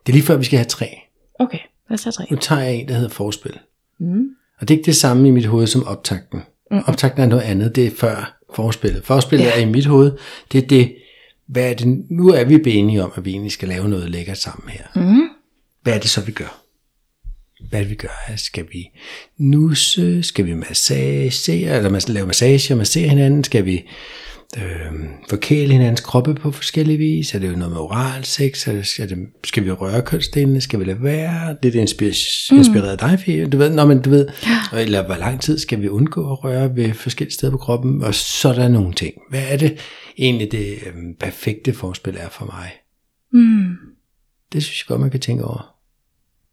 [0.07, 0.99] Det er lige før, vi skal have tre.
[1.41, 1.59] Okay,
[1.89, 2.27] lad os have tre.
[2.31, 3.59] Nu tager jeg en, der hedder forspil.
[4.01, 4.29] Mm.
[4.61, 6.41] Og det er ikke det samme i mit hoved som optakten.
[6.71, 6.81] Mm.
[6.87, 7.77] Optakten er noget andet.
[7.77, 9.05] Det er før forspillet.
[9.05, 9.57] Forspillet ja.
[9.57, 10.13] er i mit hoved.
[10.53, 10.95] Det er det,
[11.47, 14.39] hvad er det, nu er vi enige om, at vi egentlig skal lave noget lækkert
[14.39, 14.85] sammen her.
[14.95, 15.29] Mm.
[15.83, 16.69] Hvad er det så, vi gør?
[17.69, 18.33] hvad vi gør.
[18.37, 18.91] Skal vi
[19.39, 20.23] nusse?
[20.23, 21.53] Skal vi massage?
[21.53, 23.45] Eller lave massage og massere hinanden?
[23.45, 23.89] Skal vi
[24.57, 24.93] øh,
[25.29, 27.35] forkæle hinandens kroppe på forskellige vis?
[27.35, 28.69] Er det jo noget med oral sex?
[28.69, 30.61] Er det, skal, det, skal vi røre kønsdelene?
[30.61, 31.57] Skal vi lade være?
[31.63, 32.59] Det er inspir- mm.
[32.59, 34.29] inspireret af dig, Du ved, nå, men du ved,
[34.73, 38.03] eller hvor lang tid skal vi undgå at røre ved forskellige steder på kroppen?
[38.03, 39.15] Og så er der nogle ting.
[39.31, 39.79] Hvad er det
[40.19, 42.73] egentlig det øh, perfekte forspil er for mig?
[43.33, 43.77] Mm.
[44.53, 45.75] Det synes jeg godt, man kan tænke over.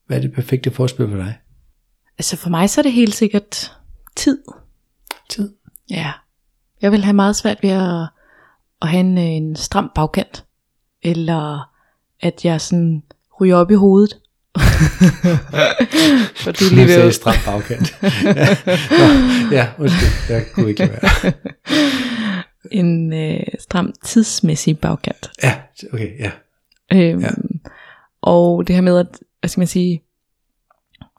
[0.08, 1.38] Hvad er det perfekte forspil for dig?
[2.18, 3.72] Altså for mig så er det helt sikkert
[4.16, 4.38] tid.
[5.30, 5.54] Tid?
[5.90, 6.12] Ja.
[6.82, 8.08] Jeg vil have meget svært ved at,
[8.82, 10.46] at have en, en stram bagkant.
[11.04, 11.72] Eller
[12.22, 13.04] at jeg sådan
[13.42, 14.20] ryger op i hovedet.
[16.44, 17.12] for du lige ved...
[17.12, 17.98] stram bagkant.
[18.02, 18.10] ja,
[19.00, 20.34] Nå, ja måske.
[20.34, 21.34] Jeg kunne ikke være.
[22.72, 25.30] en øh, stram tidsmæssig bagkant.
[25.44, 25.56] Ja,
[25.94, 26.32] okay, ja.
[26.94, 27.30] Øhm, ja.
[28.22, 30.04] Og det her med, at hvad skal man sige,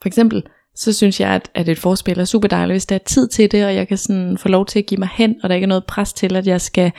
[0.02, 0.46] for eksempel,
[0.76, 3.52] så synes jeg, at, at et forspil er super dejligt, hvis der er tid til
[3.52, 5.64] det, og jeg kan sådan få lov til at give mig hen, og der ikke
[5.64, 6.92] er noget pres til, at jeg skal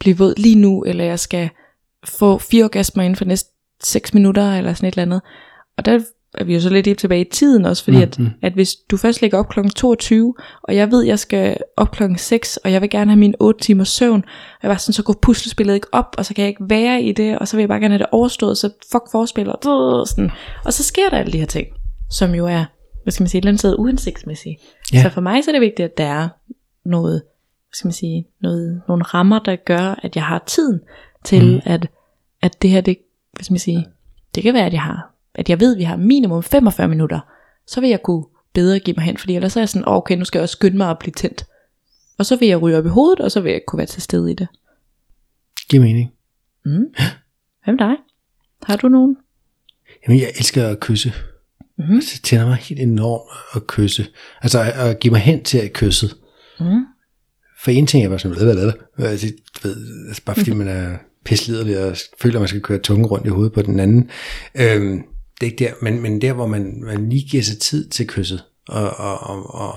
[0.00, 1.50] blive våd lige nu, eller jeg skal
[2.04, 3.50] få fire orgasmer inden for næste
[3.82, 5.20] 6 minutter, eller sådan et eller andet.
[5.78, 6.00] Og der
[6.34, 8.26] er vi jo så lidt tilbage i tiden også, fordi mm-hmm.
[8.26, 9.60] at, at hvis du først ligger op kl.
[9.76, 12.02] 22, og jeg ved, at jeg skal op kl.
[12.16, 15.02] 6, og jeg vil gerne have min 8 timer søvn, og jeg var sådan, så
[15.02, 17.62] går puslespillet ikke op, og så kan jeg ikke være i det, og så vil
[17.62, 20.30] jeg bare gerne have det overstået, så fuck forspiller, og, sådan.
[20.64, 21.66] og så sker der alle de her ting,
[22.10, 22.64] som jo er,
[23.08, 24.60] hvad skal man sige, et eller andet sted uhensigtsmæssigt.
[24.92, 25.02] Ja.
[25.02, 26.28] Så for mig så er det vigtigt, at der er
[26.84, 30.80] noget, hvad skal man sige, noget, nogle rammer, der gør, at jeg har tiden
[31.24, 31.60] til, mm.
[31.64, 31.88] at,
[32.42, 32.98] at det her, det,
[33.32, 33.86] hvad skal man sige,
[34.34, 37.20] det kan være, at jeg har at jeg ved, at vi har minimum 45 minutter,
[37.66, 40.24] så vil jeg kunne bedre give mig hen, fordi ellers er jeg sådan, okay, nu
[40.24, 41.46] skal jeg også skynde mig at blive tændt.
[42.18, 44.02] Og så vil jeg ryge op i hovedet, og så vil jeg kunne være til
[44.02, 44.48] stede i det.
[45.70, 46.12] Giver mening.
[46.64, 46.94] Mm.
[47.64, 47.96] Hvem dig?
[48.62, 49.16] Har du nogen?
[50.06, 51.12] Jamen, jeg elsker at kysse.
[51.78, 51.94] Mm-hmm.
[51.94, 54.06] Altså, det tænder mig helt enormt at kysse.
[54.42, 56.10] Altså, at give mig hen til at kysse.
[56.60, 56.84] Mm.
[57.62, 60.96] For en ting er bare sådan, hvad, hvad, altså, ved, altså, bare fordi man er
[61.24, 64.10] pisseliderlig og føler, at man skal køre tunge rundt i hovedet på den anden.
[64.54, 65.02] Øhm,
[65.40, 68.06] det er ikke der, men, men der, hvor man, man lige giver sig tid til
[68.06, 69.76] kysset, og, og, og, og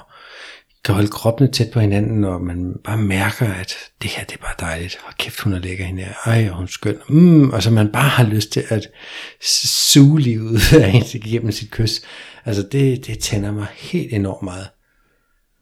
[0.84, 4.41] kan holde kroppene tæt på hinanden, og man bare mærker, at det her, det er
[4.41, 4.97] bare dejligt.
[5.07, 6.13] Og kæft, hun er lækker hende her.
[6.25, 6.97] Ej, og hun er skøn.
[7.09, 8.88] Mm, og så man bare har lyst til at
[9.41, 12.01] suge livet af en igennem sit kys.
[12.45, 14.67] Altså, det, det tænder mig helt enormt meget.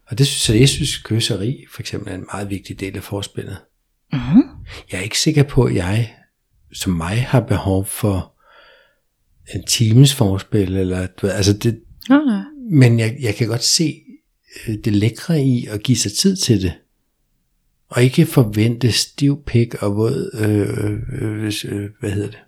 [0.08, 3.04] Og det synes jeg, jeg synes, kysseri for eksempel er en meget vigtig del af
[3.04, 3.58] forspillet.
[4.14, 4.44] Mm-hmm.
[4.92, 6.14] Jeg er ikke sikker på, at jeg
[6.74, 8.34] som mig har behov for
[9.56, 12.44] en times forspil, eller du ved, altså det, oh, nej.
[12.72, 14.02] men jeg, jeg kan godt se
[14.68, 16.74] det lækre i at give sig tid til det.
[17.90, 20.70] Og ikke forvente stiv pik og våd, øh,
[21.22, 22.40] øh, øh, hvad hedder det?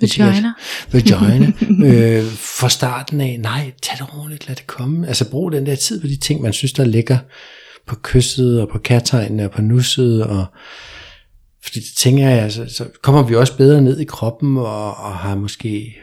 [0.00, 0.52] Vagina.
[0.92, 1.52] Vagina.
[2.18, 5.08] øh, for starten af, nej, tag det roligt, lad det komme.
[5.08, 7.18] Altså brug den der tid på de ting, man synes, der er lækker
[7.86, 10.46] på kysset og på kærtegnene og på nusset og
[11.64, 15.16] fordi det tænker jeg, altså, så kommer vi også bedre ned i kroppen og, og
[15.16, 15.96] har måske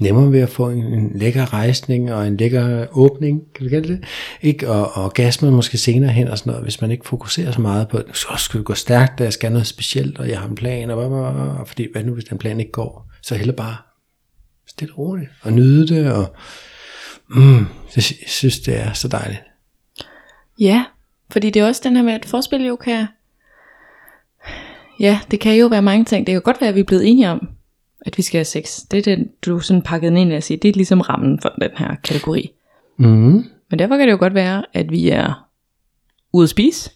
[0.00, 3.88] nemmere ved at få en, en lækker rejsning og en lækker åbning, kan vi kalde
[3.88, 4.04] det,
[4.42, 4.70] ikke?
[4.70, 7.88] Og, og orgasmen måske senere hen og sådan noget, hvis man ikke fokuserer så meget
[7.88, 10.54] på, så skal det gå stærkt, og jeg skal noget specielt, og jeg har en
[10.54, 13.54] plan, og, og, og, og fordi hvad nu, hvis den plan ikke går, så heller
[13.54, 13.76] bare
[14.66, 16.34] stille roligt, og nyde det, og
[17.28, 19.40] mm, jeg synes, det er så dejligt.
[20.60, 20.84] Ja,
[21.30, 23.06] fordi det er også den her med, at forspil jo kan...
[25.00, 26.26] Ja, det kan jo være mange ting.
[26.26, 27.48] Det kan godt være, at vi er blevet enige om,
[28.06, 28.80] at vi skal have sex.
[28.90, 31.48] Det er den, du sådan pakket ind i at sige, det er ligesom rammen for
[31.48, 32.50] den her kategori.
[32.96, 33.44] Mm.
[33.70, 35.46] Men derfor kan det jo godt være, at vi er
[36.32, 36.90] ude at spise,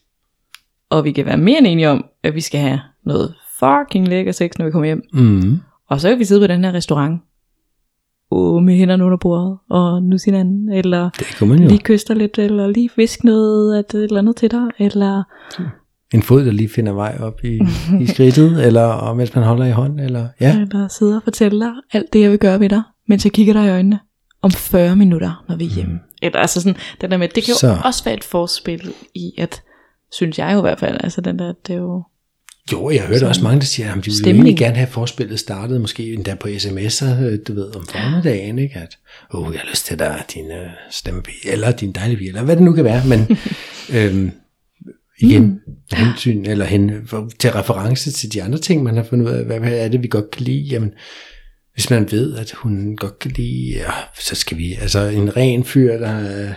[0.90, 4.32] og vi kan være mere end enige om, at vi skal have noget fucking lækker
[4.32, 5.02] sex, når vi kommer hjem.
[5.12, 5.60] Mm.
[5.88, 7.20] Og så kan vi sidde på den her restaurant,
[8.30, 11.68] og med hænderne under bordet, og nu sin anden, eller det man jo.
[11.68, 15.22] lige kyster lidt, eller lige visk noget at et eller andet til dig, eller...
[16.14, 17.60] En fod, der lige finder vej op i,
[18.00, 20.60] i skridtet, eller og mens man holder i hånd, eller ja.
[20.60, 23.52] Eller sidder og fortæller dig alt det, jeg vil gøre ved dig, mens jeg kigger
[23.52, 23.98] dig i øjnene
[24.42, 25.92] om 40 minutter, når vi er hjemme.
[25.92, 25.98] Mm.
[26.22, 27.78] Eller altså sådan, den der med, det kan jo så.
[27.84, 29.62] også være et forspil i, at,
[30.12, 32.02] synes jeg jo i hvert fald, altså den der, det er jo
[32.72, 35.80] jo, jeg hørte også mange, der siger, at de ville egentlig gerne have forspillet startet,
[35.80, 38.74] måske endda på sms'er, øh, du ved, om formiddagen, ikke?
[38.78, 38.98] At,
[39.34, 42.42] åh, oh, jeg har lyst til dig, din uh, stemmepige, eller din dejlige pige, eller
[42.42, 43.38] hvad det nu kan være, men
[43.96, 44.32] øhm,
[45.18, 45.63] igen, mm.
[45.92, 49.44] Hensyn, eller hen, for, til reference til de andre ting, man har fundet ud af,
[49.44, 50.92] hvad, hvad er det, vi godt kan lide, jamen,
[51.72, 55.64] hvis man ved, at hun godt kan lide, ja, så skal vi, altså en ren
[55.64, 56.48] fyr, der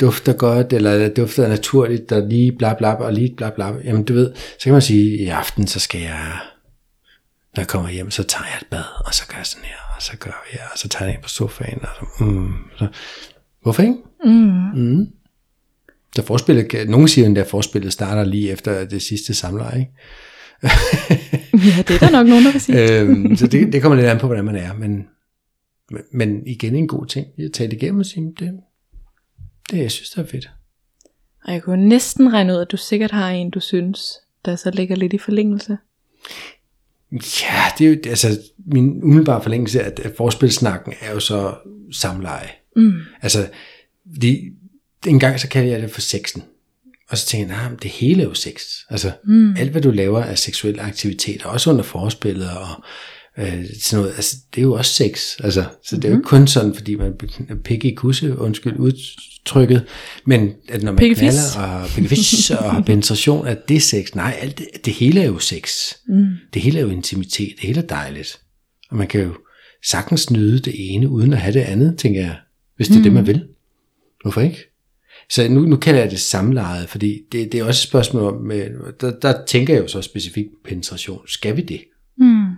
[0.00, 3.72] dufter godt, eller dufter naturligt, der lige bla bla, og lige bla bla.
[3.84, 6.40] Jamen du ved, så kan man sige, i aften, så skal jeg,
[7.56, 9.96] når jeg kommer hjem, så tager jeg et bad, og så gør jeg sådan her,
[9.96, 12.86] og så gør jeg, og så tager jeg ind på sofaen, og så, mm, så
[13.62, 13.96] hvorfor ikke?
[14.24, 14.30] Mm.
[14.74, 15.06] Mm.
[16.16, 19.92] Så forspillet, nogen siger at forspillet starter lige efter det sidste samleje, ikke?
[21.68, 23.00] ja, det er der nok nogen, der vil sige.
[23.00, 25.06] øhm, så det, det kommer lidt an på, hvordan man er, men,
[26.12, 28.52] men igen en god ting, at tage det igennem og sige, det,
[29.70, 30.50] det jeg synes, det er fedt.
[31.44, 34.12] Og jeg kunne næsten regne ud, at du sikkert har en, du synes,
[34.44, 35.76] der så ligger lidt i forlængelse.
[37.12, 41.54] Ja, det er jo, altså, min umiddelbare forlængelse af, at forspilsnakken er jo så
[41.92, 42.48] samleje.
[42.76, 42.92] Mm.
[43.22, 43.48] Altså,
[44.20, 44.52] det,
[45.06, 46.42] en gang så kalder jeg det for sexen.
[47.08, 48.62] Og så tænker jeg, nah, det hele er jo sex.
[48.90, 49.56] Altså, mm.
[49.56, 52.68] alt hvad du laver er seksuel aktivitet, også under forspillet, og
[53.38, 55.36] øh, sådan noget, altså, det er jo også sex.
[55.40, 57.12] Altså, så det er jo ikke kun sådan, fordi man
[57.64, 59.84] pikke i kusse, undskyld udtrykket,
[60.26, 61.20] men at når man Pikkefis.
[61.20, 64.14] knaller og pikkefis og har penetration, at det er sex.
[64.14, 65.92] Nej, alt det, det hele er jo sex.
[66.08, 66.26] Mm.
[66.54, 68.40] Det hele er jo intimitet, det hele er dejligt.
[68.90, 69.34] Og man kan jo
[69.84, 72.36] sagtens nyde det ene, uden at have det andet, tænker jeg.
[72.76, 73.04] hvis det er mm.
[73.04, 73.44] det, man vil.
[74.22, 74.71] Hvorfor ikke?
[75.32, 78.42] Så nu, nu kalder jeg det samlejet, fordi det, det er også et spørgsmål om,
[78.42, 78.70] med,
[79.00, 81.28] der, der tænker jeg jo så specifikt på penetration.
[81.28, 81.84] Skal vi det?
[82.16, 82.50] Mm.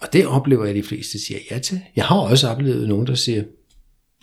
[0.00, 1.80] Og det oplever jeg, at de fleste siger ja til.
[1.96, 3.44] Jeg har også oplevet nogen, der siger,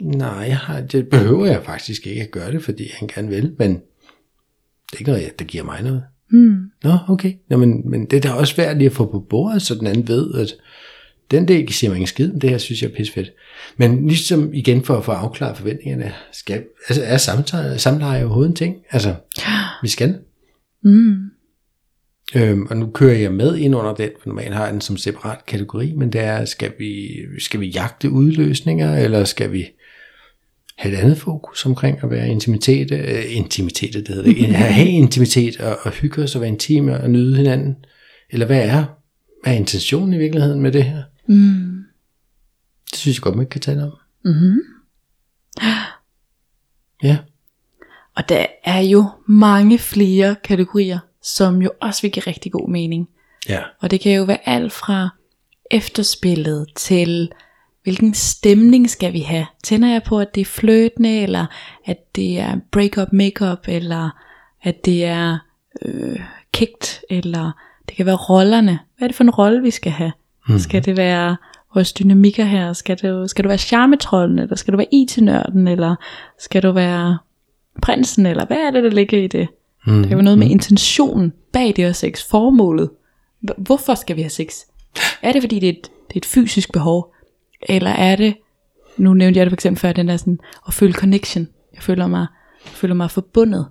[0.02, 3.56] nej, jeg har, det behøver jeg faktisk ikke at gøre det, fordi han gerne vil,
[3.60, 6.04] men det er ikke noget, der giver mig noget.
[6.32, 6.58] Mm.
[6.84, 7.34] Nå, okay.
[7.50, 9.88] Nå, men, men det er da også værd lige at få på bordet, så den
[9.88, 10.54] anden ved, at
[11.32, 13.32] den del siger mig ingen skid, men det her synes jeg er fedt.
[13.78, 18.56] Men ligesom igen for at få afklaret forventningerne, skal, altså er samtale, samleje overhovedet en
[18.56, 18.76] ting?
[18.92, 19.16] Altså,
[19.82, 20.18] vi skal.
[20.84, 21.16] Mm.
[22.36, 24.98] Øhm, og nu kører jeg med ind under den, for normalt har jeg den som
[24.98, 27.10] separat kategori, men det er, skal vi,
[27.40, 29.66] skal vi jagte udløsninger, eller skal vi
[30.78, 35.60] have et andet fokus omkring at være intimitet, øh, intimitet, det hedder det, have intimitet
[35.60, 37.76] og, og hygge os og være intime og nyde hinanden?
[38.30, 38.86] Eller hvad er,
[39.44, 41.04] hvad er intentionen i virkeligheden med det her?
[41.28, 41.84] Mm.
[42.92, 43.92] Det synes jeg godt, man kan tale om.
[44.26, 44.60] Mm-hmm.
[47.04, 47.18] Ja.
[48.16, 53.10] Og der er jo mange flere kategorier, som jo også vil give rigtig god mening.
[53.50, 53.62] Ja.
[53.80, 55.10] Og det kan jo være alt fra
[55.72, 57.32] efterspillet til
[57.84, 59.46] hvilken stemning skal vi have?
[59.64, 61.46] Tænder jeg på, at det er fløtende, eller
[61.86, 64.10] at det er break-up makeup, eller
[64.62, 65.40] at det er
[65.82, 66.20] øh,
[66.54, 67.52] kigt, eller
[67.90, 68.80] det kan være rollerne.
[68.98, 70.12] Hvad er det for en rolle, vi skal have?
[70.50, 70.60] Mm.
[70.60, 71.38] Skal det være
[71.74, 72.74] vores dynamikker her?
[72.74, 75.96] Skal, det, skal du være charmetrollen, eller skal du være IT-nørden, eller
[76.40, 77.18] skal du være
[77.82, 79.48] prinsen, eller hvad er det, der ligger i det?
[79.88, 80.04] Mm.
[80.04, 82.90] Det er jo noget med intentionen bag det her sex, formålet.
[83.58, 84.56] Hvorfor skal vi have sex?
[85.22, 87.14] Er det fordi det er et, det er et fysisk behov?
[87.62, 88.36] Eller er det,
[88.98, 91.48] nu nævnte jeg det for eksempel før, den der sådan, at føle connection.
[91.74, 92.28] Jeg føler mig,
[92.66, 93.68] jeg føler mig forbundet.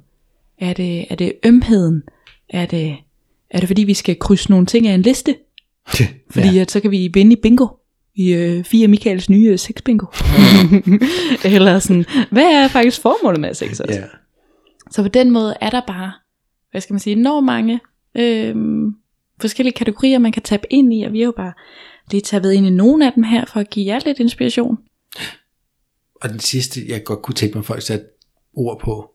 [0.58, 2.02] Er det, er det ømheden?
[2.48, 2.96] Er det,
[3.50, 5.36] er det fordi vi skal krydse nogle ting af en liste?
[6.30, 6.60] Fordi ja.
[6.60, 7.66] at så kan vi vinde i bingo.
[8.14, 10.06] I øh, fire Michaels nye sex bingo.
[11.54, 14.00] Eller sådan, hvad er faktisk formålet med sex også?
[14.00, 14.04] Ja.
[14.90, 16.12] Så på den måde er der bare,
[16.70, 17.80] hvad skal man sige, enormt mange
[18.14, 18.56] øh,
[19.40, 21.52] forskellige kategorier, man kan tabe ind i, og vi har jo bare
[22.10, 24.78] lige tabet ind i nogle af dem her, for at give jer lidt inspiration.
[26.14, 28.06] Og den sidste, jeg godt kunne tænke mig, folk satte
[28.54, 29.10] ord på,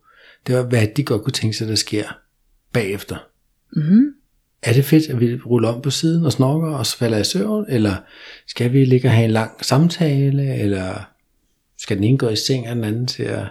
[0.48, 2.18] det var, hvad de godt kunne tænke sig, der sker
[2.74, 3.18] bagefter.
[3.76, 4.15] Mm-hmm.
[4.66, 7.24] Er det fedt, at vi ruller om på siden og snorker og så falder i
[7.24, 7.96] søvn, eller
[8.48, 11.10] skal vi ligge og have en lang samtale, eller
[11.78, 13.46] skal den ene gå i seng, og den anden til at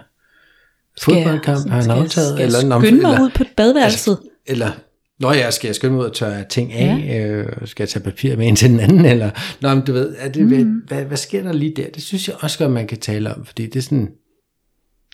[1.01, 2.27] fodboldkamp har han aftaget?
[2.27, 4.11] Skal jeg eller, skynde mig eller, ud på badeværelset?
[4.11, 4.71] Altså, eller,
[5.19, 7.27] når jeg skal jeg skynde mig ud og tørre ting af, ja.
[7.27, 10.15] øh, skal jeg tage papir med en til den anden, eller, nå, men du ved,
[10.17, 10.47] er det, mm.
[10.47, 11.89] hvad, hvad, hvad sker der lige der?
[11.89, 14.11] Det synes jeg også godt, man kan tale om, fordi det er sådan,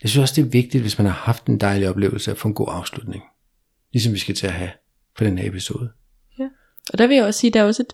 [0.01, 2.47] jeg synes også, det er vigtigt, hvis man har haft en dejlig oplevelse, at få
[2.47, 3.23] en god afslutning.
[3.93, 4.69] Ligesom vi skal til at have
[5.17, 5.89] på den her episode.
[6.39, 6.47] Ja.
[6.93, 7.93] Og der vil jeg også sige, der er også et,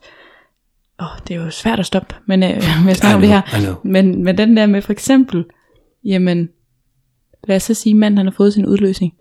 [1.00, 2.50] åh, oh, det er jo svært at stoppe, men øh,
[2.84, 5.46] med at snakke om det her, men, men den der med for eksempel,
[6.04, 6.50] jamen,
[7.48, 9.14] lad os så sige, at manden han har fået sin udløsning.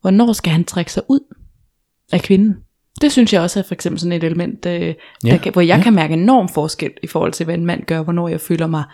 [0.00, 1.34] Hvornår skal han trække sig ud
[2.12, 2.56] af kvinden?
[3.00, 4.94] Det synes jeg også er for eksempel sådan et element, øh,
[5.24, 5.30] ja.
[5.30, 5.82] der kan, hvor jeg ja.
[5.82, 8.84] kan mærke enorm forskel i forhold til, hvad en mand gør, hvornår jeg føler mig,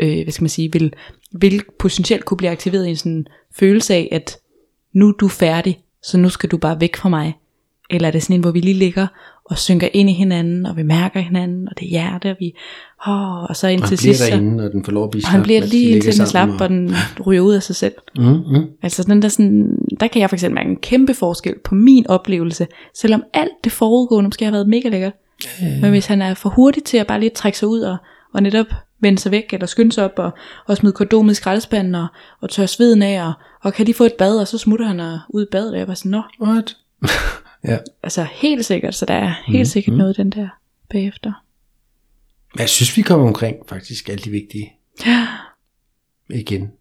[0.00, 0.92] øh, hvad skal man sige, vil,
[1.32, 4.38] vil potentielt kunne blive aktiveret i en sådan følelse af, at
[4.92, 7.34] nu er du færdig, så nu skal du bare væk fra mig.
[7.90, 9.06] Eller er det sådan en, hvor vi lige ligger
[9.44, 12.54] og synker ind i hinanden, og vi mærker hinanden, og det er hjerte, og vi,
[13.08, 15.42] åh, og så indtil sidst, så, derinde, og den får lov at blive og han
[15.42, 16.94] bliver lige indtil den slap, og, og den
[17.26, 17.94] ryger ud af sig selv.
[18.16, 18.64] Mm, mm.
[18.82, 22.06] Altså den der sådan, der kan jeg for eksempel mærke en kæmpe forskel på min
[22.06, 25.12] oplevelse, selvom alt det forudgående måske har været mega lækkert.
[25.62, 25.80] Øh.
[25.82, 27.96] Men hvis han er for hurtig til at bare lige trække sig ud, og,
[28.34, 28.66] og netop
[29.00, 30.30] vende sig væk, eller skynde sig op, og,
[30.66, 32.06] og smide kondomet i skraldespanden, og,
[32.40, 33.32] og tørre sveden af, og,
[33.62, 35.78] og kan de få et bad, og så smutter han og ud i badet, og
[35.78, 36.76] jeg var sådan, nå, What?
[37.64, 37.78] Ja.
[38.02, 39.98] Altså helt sikkert, så der er helt mm, sikkert mm.
[39.98, 40.48] noget den der
[40.90, 41.32] bagefter.
[42.58, 44.72] Jeg synes, vi kommer omkring faktisk alt det vigtige.
[45.06, 45.28] Ja.
[46.30, 46.72] Igen.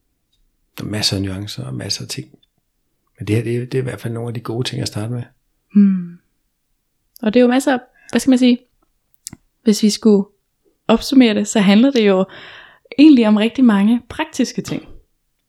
[0.78, 2.28] Der er masser af nuancer og masser af ting.
[3.20, 4.82] Men det her, det er, det er i hvert fald nogle af de gode ting
[4.82, 5.24] at starte med.
[5.74, 6.18] Hmm.
[7.22, 7.80] Og det er jo masser af,
[8.12, 8.58] hvad skal man sige,
[9.64, 10.26] hvis vi skulle
[10.88, 12.26] opsummere det, så handler det jo
[12.98, 14.88] egentlig om rigtig mange praktiske ting.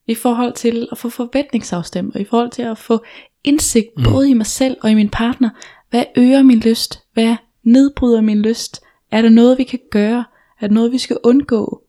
[0.07, 3.05] I forhold til at få forventningsafstemt, og i forhold til at få
[3.47, 4.05] indsigt mm.
[4.05, 5.51] både i mig selv og i min partner.
[5.91, 7.03] Hvad øger min lyst?
[7.13, 8.83] Hvad nedbryder min lyst?
[9.11, 10.25] Er der noget, vi kan gøre?
[10.61, 11.83] Er der noget, vi skal undgå?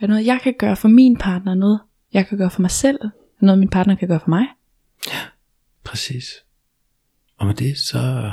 [0.00, 1.54] Er der noget, jeg kan gøre for min partner?
[1.54, 1.80] Noget,
[2.12, 2.98] jeg kan gøre for mig selv?
[3.02, 3.08] Er
[3.40, 4.46] der noget, min partner kan gøre for mig?
[5.08, 5.20] Ja,
[5.84, 6.44] præcis.
[7.36, 8.32] Og med det, så,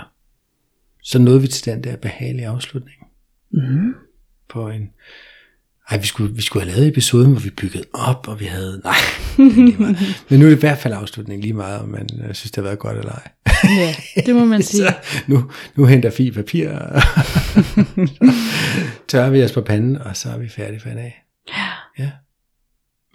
[1.03, 2.97] så nåede vi til den der behagelige afslutning.
[3.49, 3.93] Mm.
[4.49, 4.93] På en,
[5.91, 8.81] ej, vi skulle, vi skulle have lavet episoden, hvor vi byggede op, og vi havde,
[8.83, 8.95] nej.
[10.29, 12.55] Men nu er det i hvert fald afslutningen lige meget, om man øh, synes, det
[12.55, 13.31] har været godt eller ej.
[14.15, 14.87] ja, det må man sige.
[14.87, 14.93] Så
[15.27, 17.01] nu, nu henter fint papir, og
[19.09, 21.23] tørrer vi os på panden, og så er vi færdige for en dag.
[21.49, 22.03] Ja.
[22.03, 22.09] ja.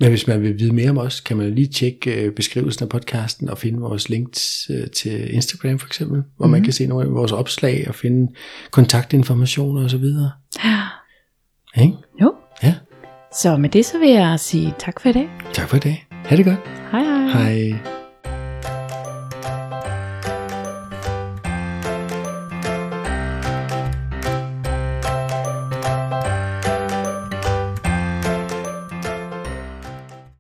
[0.01, 2.89] Men hvis man vil vide mere om os, kan man lige tjekke øh, beskrivelsen af
[2.89, 6.51] podcasten og finde vores links øh, til Instagram for eksempel, hvor mm-hmm.
[6.51, 6.65] man mhm.
[6.65, 8.33] kan se nogle af vores opslag og finde
[8.71, 10.05] kontaktinformationer osv.
[10.65, 10.83] Ja.
[11.83, 11.95] Ikke?
[13.37, 15.29] Så med det så vil jeg sige tak for i dag.
[15.53, 16.07] Tak for i dag.
[16.11, 16.59] Ha' det godt.
[16.93, 17.29] Hej hej.
[17.29, 17.75] Hej.